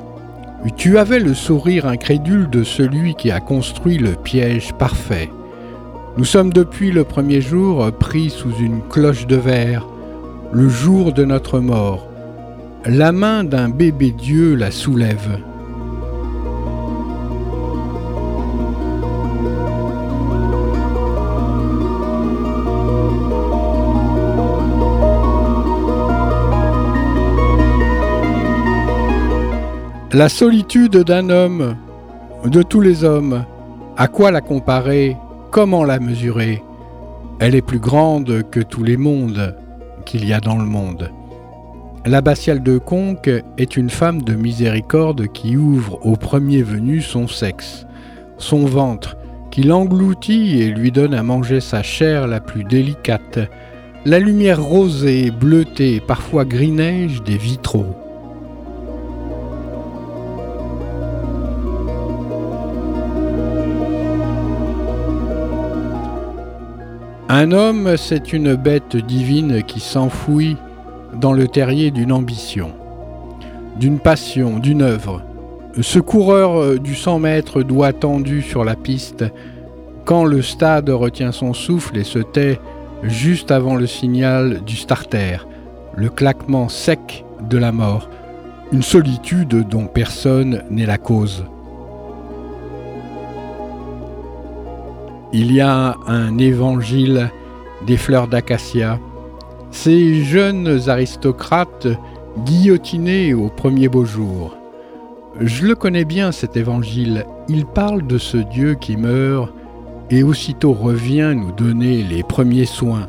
Tu 0.78 0.98
avais 0.98 1.20
le 1.20 1.34
sourire 1.34 1.86
incrédule 1.86 2.50
de 2.50 2.63
celui 2.63 3.15
qui 3.15 3.32
a 3.32 3.42
construit 3.42 3.98
le 3.98 4.13
piège 4.13 4.72
parfait. 4.76 5.30
Nous 6.15 6.26
sommes 6.26 6.54
depuis 6.54 6.94
le 6.94 7.04
premier 7.04 7.42
jour 7.42 7.92
pris 8.00 8.30
sous 8.30 8.54
une 8.62 8.82
cloche 8.88 9.28
de 9.28 9.36
verre, 9.36 9.86
le 10.54 10.70
jour 10.70 11.12
de 11.12 11.26
notre 11.26 11.60
mort. 11.60 12.09
La 12.91 13.12
main 13.12 13.43
d'un 13.43 13.69
bébé 13.69 14.10
Dieu 14.10 14.56
la 14.56 14.71
soulève. 14.71 15.38
La 30.12 30.28
solitude 30.28 30.97
d'un 30.97 31.30
homme, 31.30 31.75
de 32.45 32.63
tous 32.63 32.82
les 32.82 33.04
hommes, 33.04 33.45
à 33.97 34.08
quoi 34.08 34.32
la 34.32 34.41
comparer 34.41 35.15
Comment 35.52 35.84
la 35.84 35.99
mesurer? 35.99 36.63
Elle 37.39 37.54
est 37.54 37.62
plus 37.62 37.78
grande 37.78 38.49
que 38.49 38.62
tous 38.62 38.84
les 38.84 38.97
mondes 38.97 39.56
qu'il 40.08 40.25
y 40.25 40.34
a 40.34 40.39
dans 40.39 40.58
le 40.58 40.65
monde. 40.65 41.12
L'abbatiale 42.05 42.63
de 42.63 42.77
Conques 42.77 43.29
est 43.57 43.75
une 43.75 43.89
femme 43.89 44.21
de 44.21 44.33
miséricorde 44.33 45.27
qui 45.27 45.57
ouvre 45.57 45.99
au 46.05 46.15
premier 46.15 46.63
venu 46.63 47.01
son 47.01 47.27
sexe, 47.27 47.85
son 48.38 48.65
ventre, 48.65 49.17
qui 49.51 49.63
l'engloutit 49.63 50.62
et 50.62 50.69
lui 50.69 50.91
donne 50.91 51.13
à 51.13 51.23
manger 51.23 51.59
sa 51.59 51.83
chair 51.83 52.25
la 52.25 52.39
plus 52.39 52.63
délicate, 52.63 53.39
la 54.05 54.19
lumière 54.19 54.63
rosée, 54.63 55.29
bleutée, 55.29 55.99
parfois 55.99 56.45
gris-neige 56.45 57.21
des 57.23 57.38
vitraux. 57.38 57.93
Un 67.27 67.51
homme, 67.51 67.97
c'est 67.97 68.31
une 68.31 68.55
bête 68.55 68.95
divine 68.95 69.63
qui 69.63 69.81
s'enfouit 69.81 70.55
dans 71.13 71.34
le 71.34 71.48
terrier 71.48 71.91
d'une 71.91 72.12
ambition, 72.12 72.72
d'une 73.80 74.00
passion, 74.00 74.60
d'une 74.60 74.82
œuvre. 74.82 75.22
Ce 75.82 76.00
coureur 76.00 76.60
euh, 76.60 76.80
du 76.80 76.95
100 76.95 77.19
mètres 77.19 77.63
doit 77.63 77.93
tendu 77.93 78.41
sur 78.41 78.63
la 78.63 78.76
piste, 78.76 79.26
quand 80.06 80.26
le 80.26 80.41
stade 80.41 80.89
retient 80.89 81.32
son 81.32 81.54
souffle 81.54 81.98
et 81.98 82.04
se 82.04 82.19
tait 82.19 82.60
juste 83.04 83.52
avant 83.52 83.76
le 83.76 83.88
signal 83.88 84.62
du 84.65 84.76
starter, 84.76 85.38
le 85.95 86.10
claquement 86.10 86.69
sec 86.69 87.24
de 87.48 87.58
la 87.58 87.72
mort, 87.72 88.10
une 88.72 88.82
solitude 88.82 89.67
dont 89.67 89.86
personne 89.86 90.63
n'est 90.69 90.86
la 90.86 90.98
cause. 90.98 91.45
Il 95.32 95.52
y 95.54 95.62
a 95.62 95.95
un 96.08 96.38
évangile 96.39 97.30
des 97.86 97.98
fleurs 97.98 98.28
d'acacia, 98.28 99.00
ces 99.71 100.23
jeunes 100.23 100.79
aristocrates 100.88 101.88
guillotinés 102.45 103.34
au 103.34 103.49
premier 103.49 103.88
beau 103.88 104.05
jour. 104.05 104.55
Je 105.39 105.65
le 105.65 105.75
connais 105.75 106.05
bien 106.05 106.32
cet 106.32 106.58
évangile, 106.58 107.25
il 107.47 107.65
parle 107.65 108.05
de 108.05 108.17
ce 108.17 108.38
Dieu 108.38 108.75
qui 108.75 108.97
meurt 108.97 109.53
et 110.10 110.23
aussitôt 110.23 110.73
revient 110.73 111.34
nous 111.36 111.51
donner 111.51 112.03
les 112.03 112.23
premiers 112.23 112.65
soins. 112.65 113.08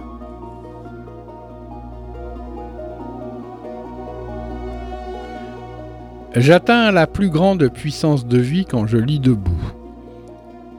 J'atteins 6.37 6.93
la 6.93 7.09
plus 7.09 7.29
grande 7.29 7.67
puissance 7.69 8.25
de 8.25 8.39
vie 8.39 8.65
quand 8.65 8.87
je 8.87 8.99
lis 8.99 9.19
debout, 9.19 9.73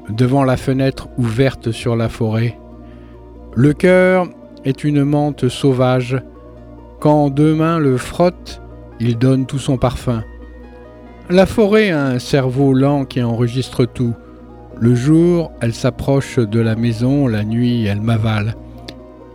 devant 0.10 0.46
la 0.46 0.56
fenêtre 0.56 1.10
ouverte 1.18 1.72
sur 1.72 1.98
la 1.98 2.08
forêt. 2.08 2.58
Le 3.54 3.74
cœur 3.74 4.30
est 4.66 4.84
une 4.84 5.04
menthe 5.04 5.48
sauvage. 5.50 6.22
Quand 7.00 7.30
deux 7.30 7.56
mains 7.56 7.80
le 7.80 7.98
frottent, 7.98 8.62
il 9.00 9.18
donne 9.18 9.46
tout 9.46 9.60
son 9.60 9.78
parfum. 9.78 10.24
La 11.30 11.46
forêt 11.46 11.92
a 11.92 12.06
un 12.06 12.20
cerveau 12.20 12.74
lent 12.74 13.06
qui 13.06 13.24
enregistre 13.24 13.86
tout. 13.86 14.14
Le 14.80 14.96
jour, 14.96 15.52
elle 15.62 15.74
s'approche 15.74 16.40
de 16.40 16.60
la 16.60 16.76
maison, 16.76 17.28
la 17.28 17.44
nuit, 17.44 17.86
elle 17.86 18.02
m'avale. 18.02 18.56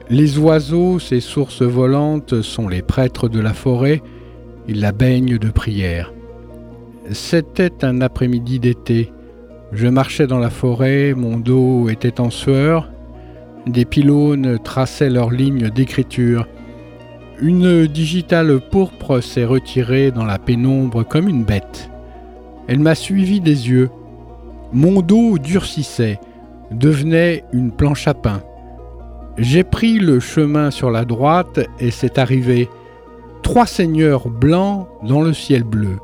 Les 0.08 0.38
oiseaux, 0.38 0.98
ces 0.98 1.20
sources 1.20 1.62
volantes, 1.62 2.42
sont 2.42 2.68
les 2.68 2.82
prêtres 2.82 3.28
de 3.28 3.40
la 3.40 3.54
forêt, 3.54 4.02
ils 4.68 4.80
la 4.80 4.92
baignent 4.92 5.38
de 5.38 5.50
prières. 5.50 6.12
C'était 7.10 7.84
un 7.84 8.00
après-midi 8.00 8.58
d'été. 8.58 9.12
Je 9.72 9.88
marchais 9.88 10.26
dans 10.26 10.38
la 10.38 10.50
forêt, 10.50 11.14
mon 11.14 11.38
dos 11.38 11.88
était 11.88 12.20
en 12.20 12.30
sueur, 12.30 12.88
des 13.66 13.84
pylônes 13.84 14.58
traçaient 14.58 15.10
leurs 15.10 15.30
lignes 15.30 15.70
d'écriture. 15.70 16.46
Une 17.40 17.86
digitale 17.86 18.60
pourpre 18.60 19.20
s'est 19.20 19.44
retirée 19.44 20.10
dans 20.10 20.24
la 20.24 20.38
pénombre 20.38 21.04
comme 21.04 21.28
une 21.28 21.44
bête. 21.44 21.90
Elle 22.68 22.78
m'a 22.78 22.94
suivi 22.94 23.40
des 23.40 23.68
yeux. 23.68 23.90
Mon 24.72 25.00
dos 25.02 25.38
durcissait, 25.38 26.18
devenait 26.70 27.44
une 27.52 27.72
planche 27.72 28.08
à 28.08 28.14
pain. 28.14 28.42
J'ai 29.36 29.64
pris 29.64 29.98
le 29.98 30.18
chemin 30.18 30.70
sur 30.70 30.90
la 30.90 31.04
droite 31.04 31.60
et 31.78 31.90
c'est 31.90 32.18
arrivé. 32.18 32.68
Trois 33.42 33.66
seigneurs 33.66 34.28
blancs 34.28 34.88
dans 35.02 35.20
le 35.20 35.34
ciel 35.34 35.62
bleu. 35.62 35.98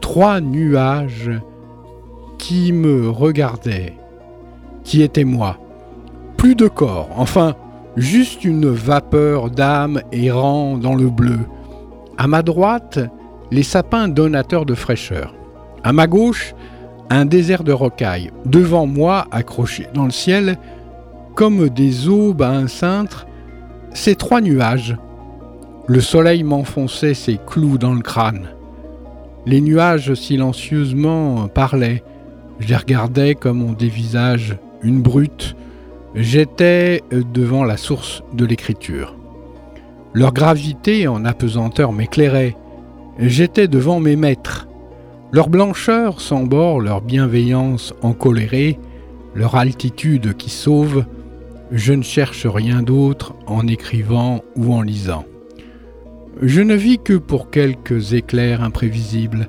Trois 0.00 0.40
nuages 0.40 1.30
qui 2.38 2.72
me 2.72 3.10
regardaient, 3.10 3.94
qui 4.84 5.02
étaient 5.02 5.24
moi. 5.24 5.58
Plus 6.36 6.54
de 6.54 6.68
corps, 6.68 7.08
enfin, 7.16 7.54
juste 7.96 8.44
une 8.44 8.68
vapeur 8.68 9.50
d'âme 9.50 10.00
errant 10.12 10.76
dans 10.76 10.94
le 10.94 11.08
bleu. 11.08 11.40
À 12.18 12.26
ma 12.26 12.42
droite, 12.42 12.98
les 13.50 13.62
sapins 13.62 14.08
donateurs 14.08 14.66
de 14.66 14.74
fraîcheur. 14.74 15.34
À 15.82 15.92
ma 15.92 16.06
gauche, 16.06 16.54
un 17.10 17.24
désert 17.24 17.64
de 17.64 17.72
rocailles. 17.72 18.30
Devant 18.44 18.86
moi, 18.86 19.26
accrochés 19.30 19.88
dans 19.94 20.04
le 20.04 20.10
ciel, 20.10 20.58
comme 21.34 21.68
des 21.68 22.08
aubes 22.08 22.42
à 22.42 22.50
un 22.50 22.66
cintre, 22.66 23.26
ces 23.92 24.14
trois 24.14 24.40
nuages. 24.40 24.96
Le 25.86 26.00
soleil 26.00 26.42
m'enfonçait 26.42 27.14
ses 27.14 27.38
clous 27.46 27.78
dans 27.78 27.94
le 27.94 28.00
crâne. 28.00 28.48
Les 29.46 29.60
nuages 29.60 30.14
silencieusement 30.14 31.46
parlaient. 31.48 32.02
Je 32.58 32.68
les 32.68 32.76
regardais 32.76 33.34
comme 33.34 33.62
on 33.62 33.72
dévisage 33.72 34.56
une 34.82 35.00
brute 35.00 35.54
J'étais 36.16 37.02
devant 37.10 37.62
la 37.62 37.76
source 37.76 38.22
de 38.32 38.46
l'écriture. 38.46 39.14
Leur 40.14 40.32
gravité 40.32 41.06
en 41.08 41.26
apesanteur 41.26 41.92
m'éclairait. 41.92 42.56
J'étais 43.18 43.68
devant 43.68 44.00
mes 44.00 44.16
maîtres. 44.16 44.66
Leur 45.30 45.50
blancheur 45.50 46.22
sans 46.22 46.44
bord, 46.44 46.80
leur 46.80 47.02
bienveillance 47.02 47.92
encolérée, 48.00 48.78
leur 49.34 49.56
altitude 49.56 50.34
qui 50.38 50.48
sauve, 50.48 51.04
je 51.70 51.92
ne 51.92 52.02
cherche 52.02 52.46
rien 52.46 52.80
d'autre 52.80 53.34
en 53.46 53.66
écrivant 53.66 54.40
ou 54.56 54.72
en 54.72 54.80
lisant. 54.80 55.26
Je 56.40 56.62
ne 56.62 56.76
vis 56.76 56.98
que 56.98 57.18
pour 57.18 57.50
quelques 57.50 58.14
éclairs 58.14 58.62
imprévisibles, 58.62 59.48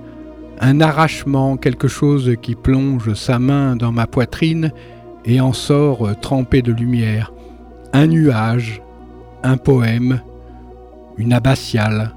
un 0.60 0.82
arrachement, 0.82 1.56
quelque 1.56 1.88
chose 1.88 2.34
qui 2.41 2.56
plonge 2.56 3.13
sa 3.13 3.39
main 3.39 3.77
dans 3.77 3.93
ma 3.93 4.06
poitrine 4.06 4.73
et 5.28 5.42
en 5.42 5.54
sort 5.54 6.08
euh, 6.08 6.13
trempé 6.16 6.62
de 6.62 6.72
lumière, 6.72 7.34
un 7.94 8.08
nuage, 8.08 8.82
un 9.44 9.58
poème, 9.58 10.22
une 11.18 11.34
abbatiale, 11.34 12.12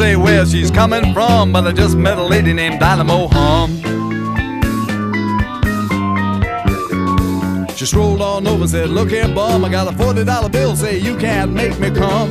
say 0.00 0.16
where 0.16 0.46
she's 0.46 0.70
coming 0.70 1.12
from, 1.12 1.52
but 1.52 1.66
I 1.66 1.72
just 1.72 1.94
met 1.94 2.16
a 2.16 2.22
lady 2.22 2.54
named 2.54 2.80
Dynamo 2.80 3.28
Hum. 3.32 3.68
She 7.76 7.84
strolled 7.84 8.22
on 8.22 8.46
over 8.46 8.62
and 8.62 8.70
said, 8.70 8.88
Look 8.88 9.10
here, 9.10 9.28
bum, 9.28 9.62
I 9.62 9.68
got 9.68 9.88
a 9.88 9.90
$40 9.90 10.50
bill, 10.50 10.74
say 10.74 10.96
you 10.96 11.18
can't 11.18 11.52
make 11.52 11.78
me 11.78 11.90
come. 11.90 12.30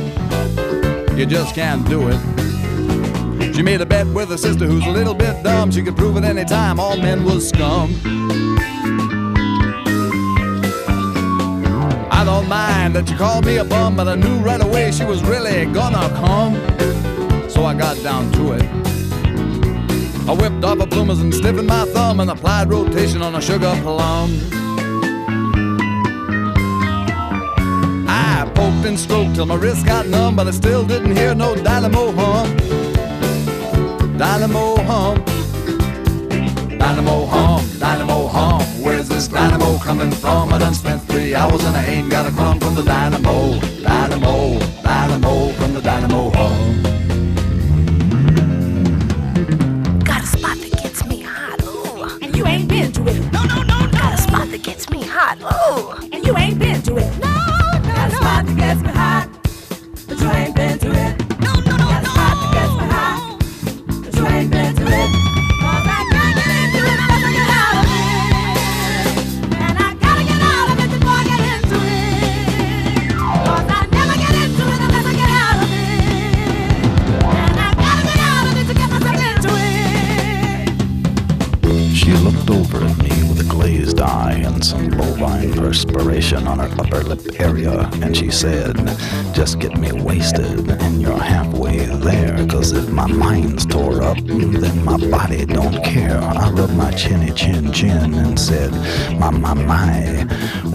You 1.16 1.26
just 1.26 1.54
can't 1.54 1.88
do 1.88 2.08
it. 2.08 3.54
She 3.54 3.62
made 3.62 3.80
a 3.80 3.86
bet 3.86 4.08
with 4.08 4.30
her 4.30 4.36
sister 4.36 4.66
who's 4.66 4.84
a 4.86 4.90
little 4.90 5.14
bit 5.14 5.40
dumb. 5.44 5.70
She 5.70 5.82
could 5.82 5.96
prove 5.96 6.16
at 6.16 6.24
any 6.24 6.44
time 6.44 6.80
all 6.80 6.96
men 6.96 7.22
was 7.22 7.50
scum. 7.50 7.94
I 12.10 12.24
don't 12.24 12.48
mind 12.48 12.96
that 12.96 13.08
you 13.08 13.16
called 13.16 13.46
me 13.46 13.58
a 13.58 13.64
bum, 13.64 13.94
but 13.94 14.08
I 14.08 14.16
knew 14.16 14.38
right 14.38 14.60
away 14.60 14.90
she 14.90 15.04
was 15.04 15.22
really 15.22 15.66
gonna 15.66 16.08
come 16.16 16.69
so 17.60 17.66
I 17.66 17.74
got 17.74 18.02
down 18.02 18.32
to 18.32 18.52
it. 18.52 18.62
I 20.28 20.32
whipped 20.32 20.64
off 20.64 20.80
a 20.80 20.86
bloomers 20.86 21.20
and 21.20 21.34
stiffened 21.34 21.66
my 21.66 21.84
thumb 21.94 22.20
and 22.20 22.30
applied 22.30 22.70
rotation 22.70 23.20
on 23.20 23.34
a 23.34 23.40
sugar 23.40 23.74
plum. 23.82 24.30
I 28.08 28.50
poked 28.54 28.86
and 28.86 28.98
stroked 28.98 29.34
till 29.34 29.44
my 29.44 29.56
wrist 29.56 29.84
got 29.84 30.06
numb, 30.06 30.36
but 30.36 30.46
I 30.46 30.52
still 30.52 30.86
didn't 30.86 31.14
hear 31.14 31.34
no 31.34 31.54
dynamo 31.54 32.12
hum. 32.12 32.46
Dynamo 34.16 34.76
hum. 34.88 35.16
Dynamo 36.78 37.26
hum, 37.26 37.62
dynamo 37.78 38.28
hum. 38.28 38.62
Where's 38.82 39.08
this 39.08 39.28
dynamo 39.28 39.78
coming 39.80 40.12
from? 40.12 40.50
I 40.54 40.58
done 40.58 40.72
spent 40.72 41.02
three 41.02 41.34
hours 41.34 41.62
and 41.64 41.76
I 41.76 41.84
ain't 41.84 42.10
got 42.10 42.24
a 42.26 42.30
crumb 42.30 42.58
from 42.58 42.74
the 42.74 42.82
dynamo. 42.82 43.60
Dynamo, 43.82 44.58
dynamo 44.82 45.52
from 45.58 45.74
the 45.74 45.82
dynamo 45.82 46.30
hum. 46.30 46.99
Ooh, 55.42 55.92
and 56.12 56.26
you 56.26 56.36
ain't 56.36 56.58
been 56.58 56.82
to 56.82 56.96
it. 56.96 57.18
No, 57.18 57.28
no, 57.28 57.94
Got 57.94 58.12
a 58.12 58.16
spot 58.16 58.46
that 58.46 58.56
gets 58.56 58.82
me 58.82 58.90
hot, 58.90 59.28
but 60.08 60.20
you 60.20 60.30
ain't 60.30 60.54
been 60.56 60.69
some 84.62 84.90
bovine 84.90 85.52
perspiration 85.54 86.46
on 86.46 86.58
her 86.58 86.70
upper 86.80 87.02
lip 87.02 87.40
area, 87.40 87.88
and 88.02 88.16
she 88.16 88.30
said, 88.30 88.76
Just 89.32 89.58
get 89.58 89.76
me 89.78 89.92
wasted, 89.92 90.70
and 90.70 91.00
you're 91.00 91.18
halfway 91.18 91.86
there, 91.86 92.46
cause 92.46 92.72
if 92.72 92.88
my 92.90 93.06
mind's 93.06 93.64
tore 93.64 94.02
up, 94.02 94.18
then 94.18 94.84
my 94.84 94.96
body 95.08 95.46
don't 95.46 95.82
care. 95.84 96.18
I 96.18 96.50
rubbed 96.50 96.74
my 96.74 96.90
chinny 96.92 97.32
chin 97.32 97.72
chin 97.72 98.14
and 98.14 98.38
said, 98.38 98.70
My, 99.18 99.30
my, 99.30 99.54
my, 99.54 100.26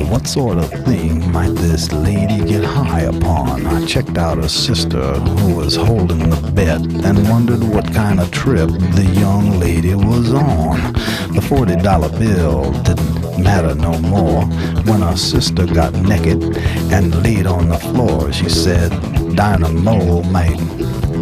what 0.10 0.28
sort 0.28 0.58
of 0.58 0.70
thing 0.86 1.32
might 1.32 1.56
this 1.56 1.92
lady 1.92 2.44
get 2.46 2.64
high 2.64 3.02
upon? 3.02 3.66
I 3.68 3.86
checked 3.86 4.18
out 4.18 4.40
a 4.40 4.50
sister 4.50 5.14
who 5.14 5.56
was 5.56 5.76
holding 5.76 6.30
the 6.30 6.52
bed 6.52 6.82
and 7.06 7.30
wondered 7.30 7.64
what 7.64 7.94
kind 7.94 8.20
of 8.20 8.32
trip 8.32 8.70
the 8.70 9.12
young 9.20 9.60
lady 9.60 9.96
was 9.96 10.34
on. 10.34 10.94
The 11.34 11.42
$40 11.42 12.20
bill 12.20 12.72
didn't 12.84 13.25
matter 13.38 13.76
no 13.76 13.98
more 14.00 14.46
when 14.86 15.04
our 15.04 15.18
sister 15.18 15.66
got 15.66 15.94
naked 15.94 16.44
and 16.92 17.24
laid 17.24 17.48
on 17.48 17.70
the 17.70 17.78
floor. 17.78 18.32
She 18.32 18.50
said, 18.50 18.90
Dynamo 19.36 20.22
might 20.24 20.58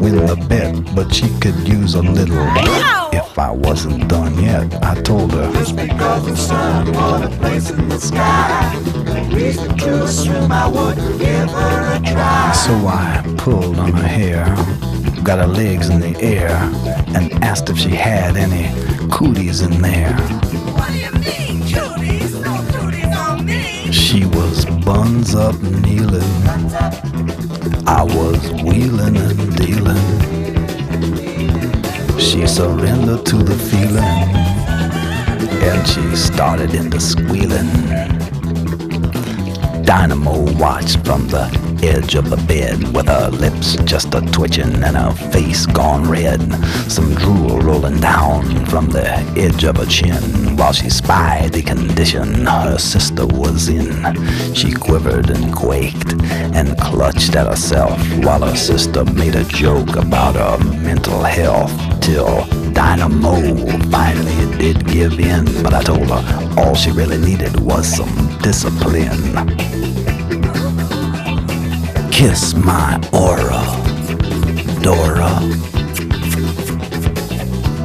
win 0.02 0.26
the 0.26 0.36
bet, 0.50 0.96
but 0.96 1.14
she 1.14 1.30
could 1.40 1.56
use 1.68 1.96
a 1.96 2.02
little. 2.02 2.48
If 3.12 3.40
I 3.40 3.52
wasn't 3.52 4.08
done 4.08 4.42
yet, 4.42 4.84
I 4.84 4.96
told 5.02 5.32
her. 5.34 5.52
Just 5.54 5.76
because 5.76 6.26
the 6.26 6.36
sun 6.36 6.92
won 6.94 7.24
a 7.24 7.30
place 7.38 7.70
in 7.72 7.90
the 7.90 8.00
sky. 8.00 8.76
Reason 9.34 9.76
to 9.80 10.04
assume 10.04 10.52
I 10.52 10.68
would 10.68 10.98
give 11.20 11.50
her 11.50 11.96
a 11.96 12.00
try. 12.00 12.52
So 12.52 12.74
I 12.88 13.24
pulled 13.38 13.80
on 13.80 13.94
her 13.94 14.08
hair, 14.08 14.46
got 15.24 15.40
her 15.40 15.48
legs 15.48 15.90
in 15.90 16.00
the 16.00 16.16
air, 16.22 16.52
and 17.16 17.34
asked 17.44 17.70
if 17.70 17.78
she 17.80 17.90
had 17.90 18.38
any 18.38 18.70
cooties 19.10 19.62
in 19.62 19.82
there. 19.82 20.14
What 20.14 20.92
do 20.92 20.98
you 21.00 21.12
mean, 21.14 21.43
She 24.14 24.26
was 24.26 24.66
buns 24.86 25.34
up 25.34 25.60
kneeling. 25.60 26.22
I 27.88 28.04
was 28.04 28.52
wheeling 28.62 29.18
and 29.18 29.58
dealing. 29.58 30.06
She 32.20 32.46
surrendered 32.46 33.26
to 33.26 33.38
the 33.38 33.56
feeling. 33.56 34.14
And 35.64 35.88
she 35.88 36.16
started 36.16 36.76
into 36.76 37.00
squealing. 37.00 37.72
Dynamo 39.84 40.44
watched 40.60 41.04
from 41.04 41.28
the 41.30 41.73
edge 41.88 42.16
of 42.16 42.30
the 42.30 42.38
bed 42.48 42.82
with 42.96 43.08
her 43.08 43.30
lips 43.30 43.76
just 43.84 44.16
a 44.16 44.22
twitching 44.22 44.84
and 44.84 44.96
her 44.96 45.12
face 45.32 45.66
gone 45.66 46.10
red. 46.10 46.42
Some 46.90 47.14
drool 47.16 47.60
rolling 47.60 48.00
down 48.00 48.66
from 48.68 48.88
the 48.90 49.10
edge 49.36 49.64
of 49.66 49.78
her 49.78 49.86
chin 49.86 50.56
while 50.56 50.72
she 50.72 50.90
spied 50.90 51.52
the 51.52 51.62
condition 51.62 52.46
her 52.46 52.78
sister 52.78 53.26
was 53.26 53.68
in. 53.68 53.94
She 54.54 54.72
quivered 54.72 55.30
and 55.30 55.54
quaked 55.54 56.14
and 56.58 56.78
clutched 56.80 57.36
at 57.36 57.48
herself 57.48 58.00
while 58.24 58.42
her 58.42 58.56
sister 58.56 59.04
made 59.06 59.36
a 59.36 59.44
joke 59.44 59.96
about 59.96 60.36
her 60.36 60.64
mental 60.82 61.22
health 61.24 61.74
till 62.02 62.46
Dynamo 62.72 63.36
finally 63.90 64.58
did 64.58 64.88
give 64.88 65.20
in. 65.20 65.46
But 65.62 65.74
I 65.74 65.84
told 65.84 66.10
her 66.10 66.54
all 66.58 66.76
she 66.76 66.92
really 66.92 67.18
needed 67.18 67.60
was 67.60 67.86
some 67.88 68.38
discipline 68.40 69.73
kiss 72.14 72.54
my 72.54 72.96
aura, 73.12 73.66
Dora. 74.84 75.34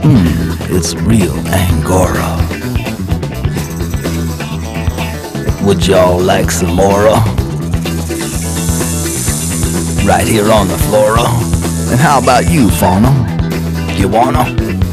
Mmm, 0.05 0.69
it's 0.69 0.95
real 0.95 1.33
Angora. 1.49 2.37
Would 5.67 5.87
y'all 5.87 6.21
like 6.21 6.51
some 6.51 6.75
more? 6.75 7.09
Right 10.07 10.29
here 10.29 10.53
on 10.53 10.69
the 10.69 10.79
flora. 10.89 11.25
And 11.91 11.99
how 11.99 12.19
about 12.21 12.51
you, 12.51 12.69
fauna? 12.69 13.09
You 13.97 14.09
wanna? 14.09 14.88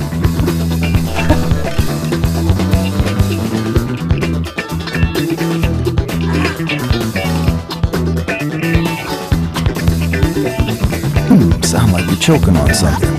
Choking 12.26 12.58
on 12.58 12.74
something. 12.74 13.14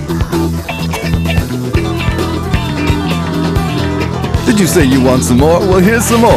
Did 4.45 4.59
you 4.59 4.67
say 4.67 4.83
you 4.83 5.01
want 5.01 5.23
some 5.23 5.37
more? 5.37 5.59
Well, 5.59 5.79
here's 5.79 6.03
some 6.03 6.19
more. 6.19 6.33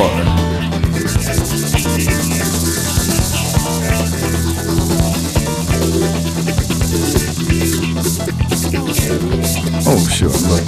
Oh, 9.85 10.07
sure. 10.09 10.29
Look, 10.29 10.65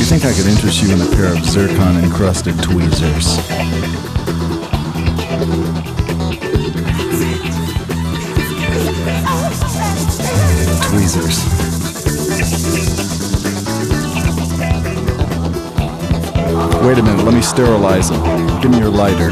you 0.00 0.04
think 0.04 0.24
I 0.24 0.32
could 0.32 0.48
interest 0.48 0.82
you 0.82 0.92
in 0.92 1.00
a 1.02 1.06
pair 1.14 1.32
of 1.32 1.44
zircon 1.44 2.02
encrusted 2.02 2.60
tweezers? 2.60 3.38
Wait 11.14 11.20
a 16.98 17.02
minute, 17.02 17.22
let 17.22 17.34
me 17.34 17.42
sterilize 17.42 18.08
them. 18.08 18.22
Give 18.62 18.70
me 18.70 18.78
your 18.78 18.88
lighter. 18.88 19.28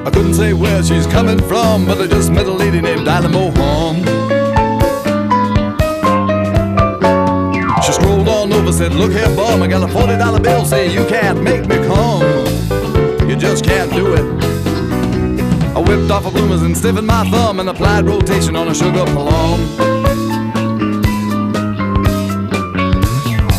I 0.00 0.10
couldn't 0.10 0.32
say 0.32 0.54
where 0.54 0.82
she's 0.82 1.06
coming 1.06 1.38
from, 1.38 1.84
but 1.84 2.00
I 2.00 2.06
just 2.06 2.30
met 2.32 2.46
a 2.46 2.50
lady 2.50 2.80
named 2.80 3.04
Dynamo 3.04 3.50
Home. 3.50 4.09
Said, 8.80 8.94
Look 8.94 9.12
here, 9.12 9.28
bum, 9.36 9.62
I 9.62 9.66
got 9.66 9.82
a 9.82 9.92
$40 9.92 10.42
bill, 10.42 10.64
say 10.64 10.90
you 10.90 11.04
can't 11.04 11.42
make 11.42 11.66
me 11.66 11.76
come. 11.86 12.22
You 13.28 13.36
just 13.36 13.62
can't 13.62 13.92
do 13.92 14.14
it. 14.14 14.24
I 15.76 15.80
whipped 15.80 16.10
off 16.10 16.24
a 16.24 16.30
bloomers 16.30 16.62
and 16.62 16.74
stiffened 16.74 17.06
my 17.06 17.28
thumb 17.30 17.60
and 17.60 17.68
applied 17.68 18.06
rotation 18.06 18.56
on 18.56 18.68
a 18.68 18.74
sugar 18.74 19.04
plum. 19.04 19.60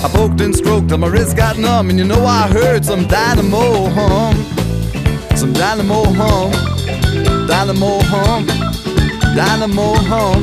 I 0.04 0.10
poked 0.12 0.42
and 0.42 0.56
stroked 0.56 0.90
till 0.90 0.98
my 0.98 1.08
wrist 1.08 1.38
got 1.38 1.56
numb, 1.60 1.92
and 1.92 2.00
you 2.00 2.06
know 2.06 2.26
I 2.26 2.48
heard 2.48 2.84
some 2.84 3.06
dynamo 3.08 3.90
hum 3.90 4.34
some 5.36 5.54
dynamo 5.54 6.04
hum, 6.20 6.52
dynamo 7.48 8.00
hum, 8.12 8.46
dynamo 9.36 9.94
hum, 10.10 10.42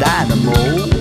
dynamo, 0.00 0.56
dynamo, 0.80 0.95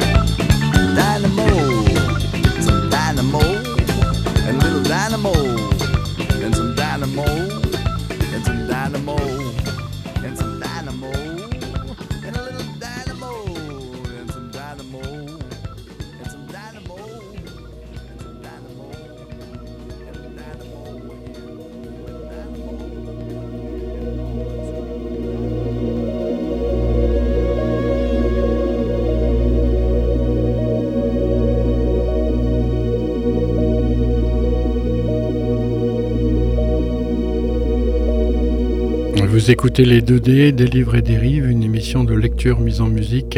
Vous 39.46 39.52
écoutez 39.52 39.86
les 39.86 40.02
2D, 40.02 40.54
des 40.54 40.66
livres 40.66 40.96
et 40.96 41.04
des 41.04 41.18
rives, 41.18 41.48
une 41.48 41.62
émission 41.62 42.04
de 42.04 42.16
lecture 42.16 42.60
mise 42.60 42.82
en 42.82 42.88
musique. 42.88 43.38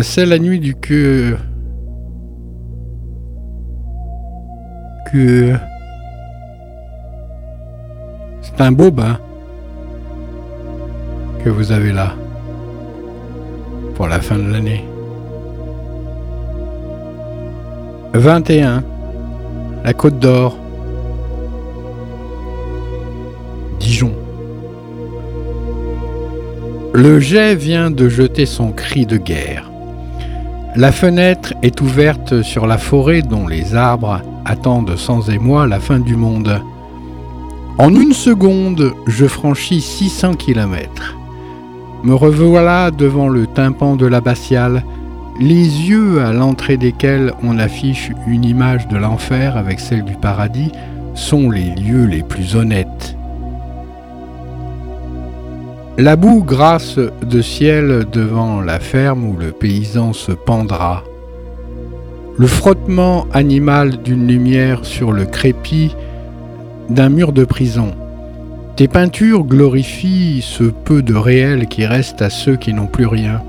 C'est 0.00 0.24
la 0.24 0.38
nuit 0.38 0.60
du 0.60 0.74
que. 0.74 1.36
Que. 5.12 5.52
C'est 8.40 8.62
un 8.62 8.72
beau 8.72 8.90
bain 8.90 9.18
que 11.44 11.50
vous 11.50 11.70
avez 11.70 11.92
là 11.92 12.14
pour 13.94 14.08
la 14.08 14.20
fin 14.22 14.38
de 14.38 14.50
l'année. 14.50 14.84
21. 18.14 18.82
La 19.84 19.92
Côte 19.92 20.18
d'Or. 20.18 20.63
Le 26.96 27.18
jet 27.18 27.56
vient 27.56 27.90
de 27.90 28.08
jeter 28.08 28.46
son 28.46 28.70
cri 28.70 29.04
de 29.04 29.16
guerre. 29.16 29.68
La 30.76 30.92
fenêtre 30.92 31.52
est 31.60 31.80
ouverte 31.80 32.42
sur 32.42 32.68
la 32.68 32.78
forêt 32.78 33.20
dont 33.20 33.48
les 33.48 33.74
arbres 33.74 34.22
attendent 34.44 34.94
sans 34.96 35.28
émoi 35.28 35.66
la 35.66 35.80
fin 35.80 35.98
du 35.98 36.14
monde. 36.14 36.60
En 37.78 37.92
une 37.92 38.12
seconde, 38.12 38.92
je 39.08 39.26
franchis 39.26 39.80
600 39.80 40.34
kilomètres. 40.34 41.16
Me 42.04 42.14
revoilà 42.14 42.92
devant 42.92 43.28
le 43.28 43.48
tympan 43.48 43.96
de 43.96 44.06
l'abbatiale, 44.06 44.84
les 45.40 45.64
yeux 45.88 46.22
à 46.22 46.32
l'entrée 46.32 46.76
desquels 46.76 47.34
on 47.42 47.58
affiche 47.58 48.12
une 48.28 48.44
image 48.44 48.86
de 48.86 48.98
l'enfer 48.98 49.56
avec 49.56 49.80
celle 49.80 50.04
du 50.04 50.14
paradis 50.14 50.70
sont 51.14 51.50
les 51.50 51.74
lieux 51.74 52.04
les 52.04 52.22
plus 52.22 52.54
honnêtes. 52.54 53.16
La 55.96 56.16
boue 56.16 56.42
grasse 56.42 56.98
de 56.98 57.40
ciel 57.40 58.04
devant 58.10 58.60
la 58.60 58.80
ferme 58.80 59.24
où 59.28 59.36
le 59.36 59.52
paysan 59.52 60.12
se 60.12 60.32
pendra. 60.32 61.04
Le 62.36 62.48
frottement 62.48 63.28
animal 63.32 64.02
d'une 64.02 64.26
lumière 64.26 64.84
sur 64.84 65.12
le 65.12 65.24
crépi 65.24 65.94
d'un 66.90 67.10
mur 67.10 67.32
de 67.32 67.44
prison. 67.44 67.92
Tes 68.74 68.88
peintures 68.88 69.44
glorifient 69.44 70.42
ce 70.42 70.64
peu 70.64 71.00
de 71.00 71.14
réel 71.14 71.68
qui 71.68 71.86
reste 71.86 72.22
à 72.22 72.28
ceux 72.28 72.56
qui 72.56 72.74
n'ont 72.74 72.88
plus 72.88 73.06
rien. 73.06 73.40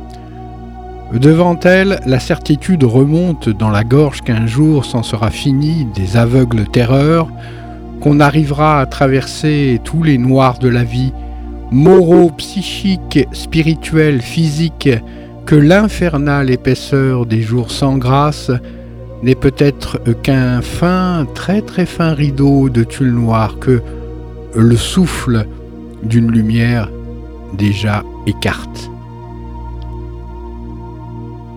Devant 1.13 1.59
elle, 1.61 1.99
la 2.05 2.19
certitude 2.19 2.83
remonte 2.83 3.49
dans 3.49 3.71
la 3.71 3.83
gorge 3.83 4.21
qu'un 4.21 4.45
jour 4.45 4.85
s'en 4.85 5.01
sera 5.01 5.31
fini 5.31 5.87
des 5.95 6.15
aveugles 6.15 6.65
terreurs, 6.65 7.27
qu'on 8.01 8.19
arrivera 8.19 8.81
à 8.81 8.85
traverser 8.85 9.81
tous 9.83 10.03
les 10.03 10.19
noirs 10.19 10.59
de 10.59 10.69
la 10.69 10.83
vie, 10.83 11.11
moraux, 11.71 12.31
psychiques, 12.37 13.27
spirituels, 13.31 14.21
physiques, 14.21 14.89
que 15.45 15.55
l'infernale 15.55 16.49
épaisseur 16.49 17.25
des 17.25 17.41
jours 17.41 17.71
sans 17.71 17.97
grâce 17.97 18.51
n'est 19.21 19.35
peut-être 19.35 19.99
qu'un 20.21 20.61
fin, 20.61 21.27
très 21.35 21.61
très 21.61 21.85
fin 21.85 22.13
rideau 22.13 22.69
de 22.69 22.83
tulle 22.83 23.13
noir 23.13 23.59
que 23.59 23.81
le 24.55 24.75
souffle 24.75 25.47
d'une 26.03 26.31
lumière 26.31 26.89
déjà 27.57 28.03
écarte. 28.25 28.89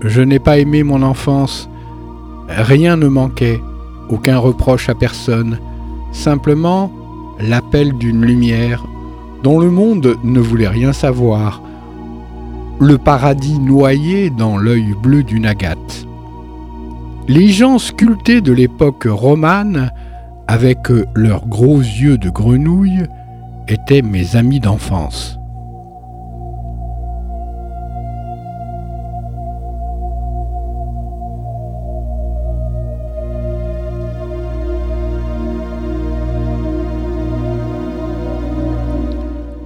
Je 0.03 0.21
n'ai 0.21 0.39
pas 0.39 0.59
aimé 0.59 0.83
mon 0.83 1.03
enfance, 1.03 1.69
rien 2.49 2.97
ne 2.97 3.09
manquait, 3.09 3.61
aucun 4.09 4.39
reproche 4.39 4.89
à 4.89 4.95
personne, 4.95 5.59
simplement 6.13 6.93
l'appel 7.41 7.93
d'une 7.99 8.25
lumière 8.25 8.85
dont 9.43 9.61
le 9.61 9.71
monde 9.71 10.17
ne 10.25 10.41
voulait 10.41 10.69
rien 10.69 10.93
savoir, 10.93 11.63
le 12.81 12.99
paradis 12.99 13.59
noyé 13.59 14.31
dans 14.31 14.57
l'œil 14.57 14.95
bleu 15.01 15.23
d'une 15.23 15.47
agate. 15.47 16.07
Les 17.27 17.49
gens 17.49 17.79
sculptés 17.79 18.41
de 18.41 18.53
l'époque 18.53 19.07
romane, 19.09 19.91
avec 20.47 20.89
leurs 21.15 21.47
gros 21.47 21.79
yeux 21.79 22.17
de 22.17 22.31
grenouille, 22.31 23.05
étaient 23.69 24.03
mes 24.03 24.37
amis 24.37 24.61
d'enfance. 24.61 25.38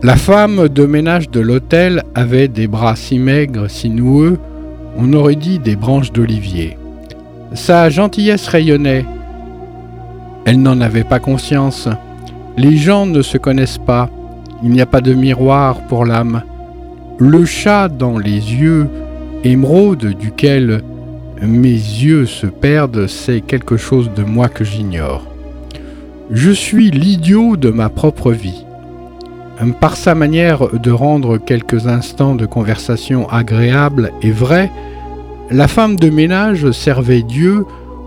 La 0.05 0.17
femme 0.17 0.67
de 0.69 0.85
ménage 0.85 1.31
de 1.31 1.38
l'hôtel 1.38 2.03
avait 2.17 2.49
des 2.49 2.67
bras 2.67 2.97
si 2.97 3.21
maigres, 3.21 3.71
si 3.71 3.88
noueux, 3.88 4.37
on 4.97 5.12
aurait 5.12 5.37
dit 5.37 5.61
des 5.61 5.77
branches 5.77 6.11
d'olivier. 6.11 6.77
Sa 7.55 7.88
gentillesse 7.88 8.49
rayonnait. 8.49 9.05
Elle 10.45 10.61
n'en 10.61 10.81
avait 10.81 11.05
pas 11.05 11.21
conscience. 11.21 11.88
Les 12.57 12.77
gens 12.77 13.07
ne 13.07 13.23
se 13.23 13.38
connaissent 13.38 13.79
pas. 13.79 14.11
Il 14.65 14.71
n'y 14.71 14.81
a 14.81 14.87
pas 14.87 15.01
de 15.01 15.15
miroir 15.15 15.87
pour 15.87 16.05
l'âme. 16.05 16.43
Le 17.19 17.45
chat 17.45 17.88
dans 17.88 18.19
les 18.19 18.55
yeux 18.55 18.88
émeraude 19.45 20.17
duquel 20.19 20.83
mes 21.41 21.69
yeux 21.69 22.27
se 22.27 22.49
perdent, 22.49 23.07
c'est 23.07 23.41
quelque 23.41 23.77
chose 23.77 24.11
de 24.17 24.25
moi 24.25 24.49
que 24.49 24.65
j'ignore. 24.65 25.25
Je 26.33 26.51
suis 26.51 26.91
l'idiot 26.91 27.57
de 27.57 27.71
ma 27.71 27.88
propre 27.88 28.33
vie. 28.33 28.65
Par 29.81 29.97
sa 29.97 30.15
manière 30.15 30.69
de 30.71 30.91
rendre 30.91 31.38
quelques 31.38 31.87
instants 31.87 32.35
de 32.35 32.47
conversation 32.47 33.29
agréables 33.29 34.12
et 34.23 34.31
vrais, 34.31 34.71
la 35.51 35.69
femme 35.69 35.97
de 35.97 36.11
ménage 36.11 36.71
servait 36.71 37.23
Dieu 37.23 37.65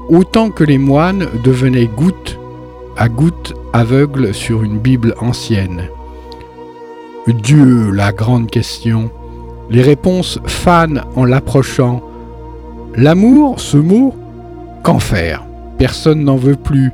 autant 0.10 0.50
que 0.50 0.64
les 0.64 0.78
moines 0.78 1.28
devenaient 1.44 1.88
gouttes 1.88 2.40
à 2.98 3.10
gouttes 3.10 3.54
aveugles 3.74 4.34
sur 4.34 4.64
une 4.64 4.80
Bible 4.80 5.16
ancienne. 5.20 5.84
Dieu, 7.28 7.92
la 7.92 8.12
grande 8.12 8.50
question. 8.50 9.10
Les 9.70 9.82
réponses 9.82 10.40
fanent 10.46 11.04
en 11.16 11.26
l'approchant. 11.26 12.02
L'amour, 12.96 13.60
ce 13.60 13.78
mot, 13.78 14.16
qu'en 14.84 15.00
faire? 15.00 15.44
Personne 15.78 16.24
n'en 16.24 16.38
veut 16.38 16.56
plus, 16.56 16.92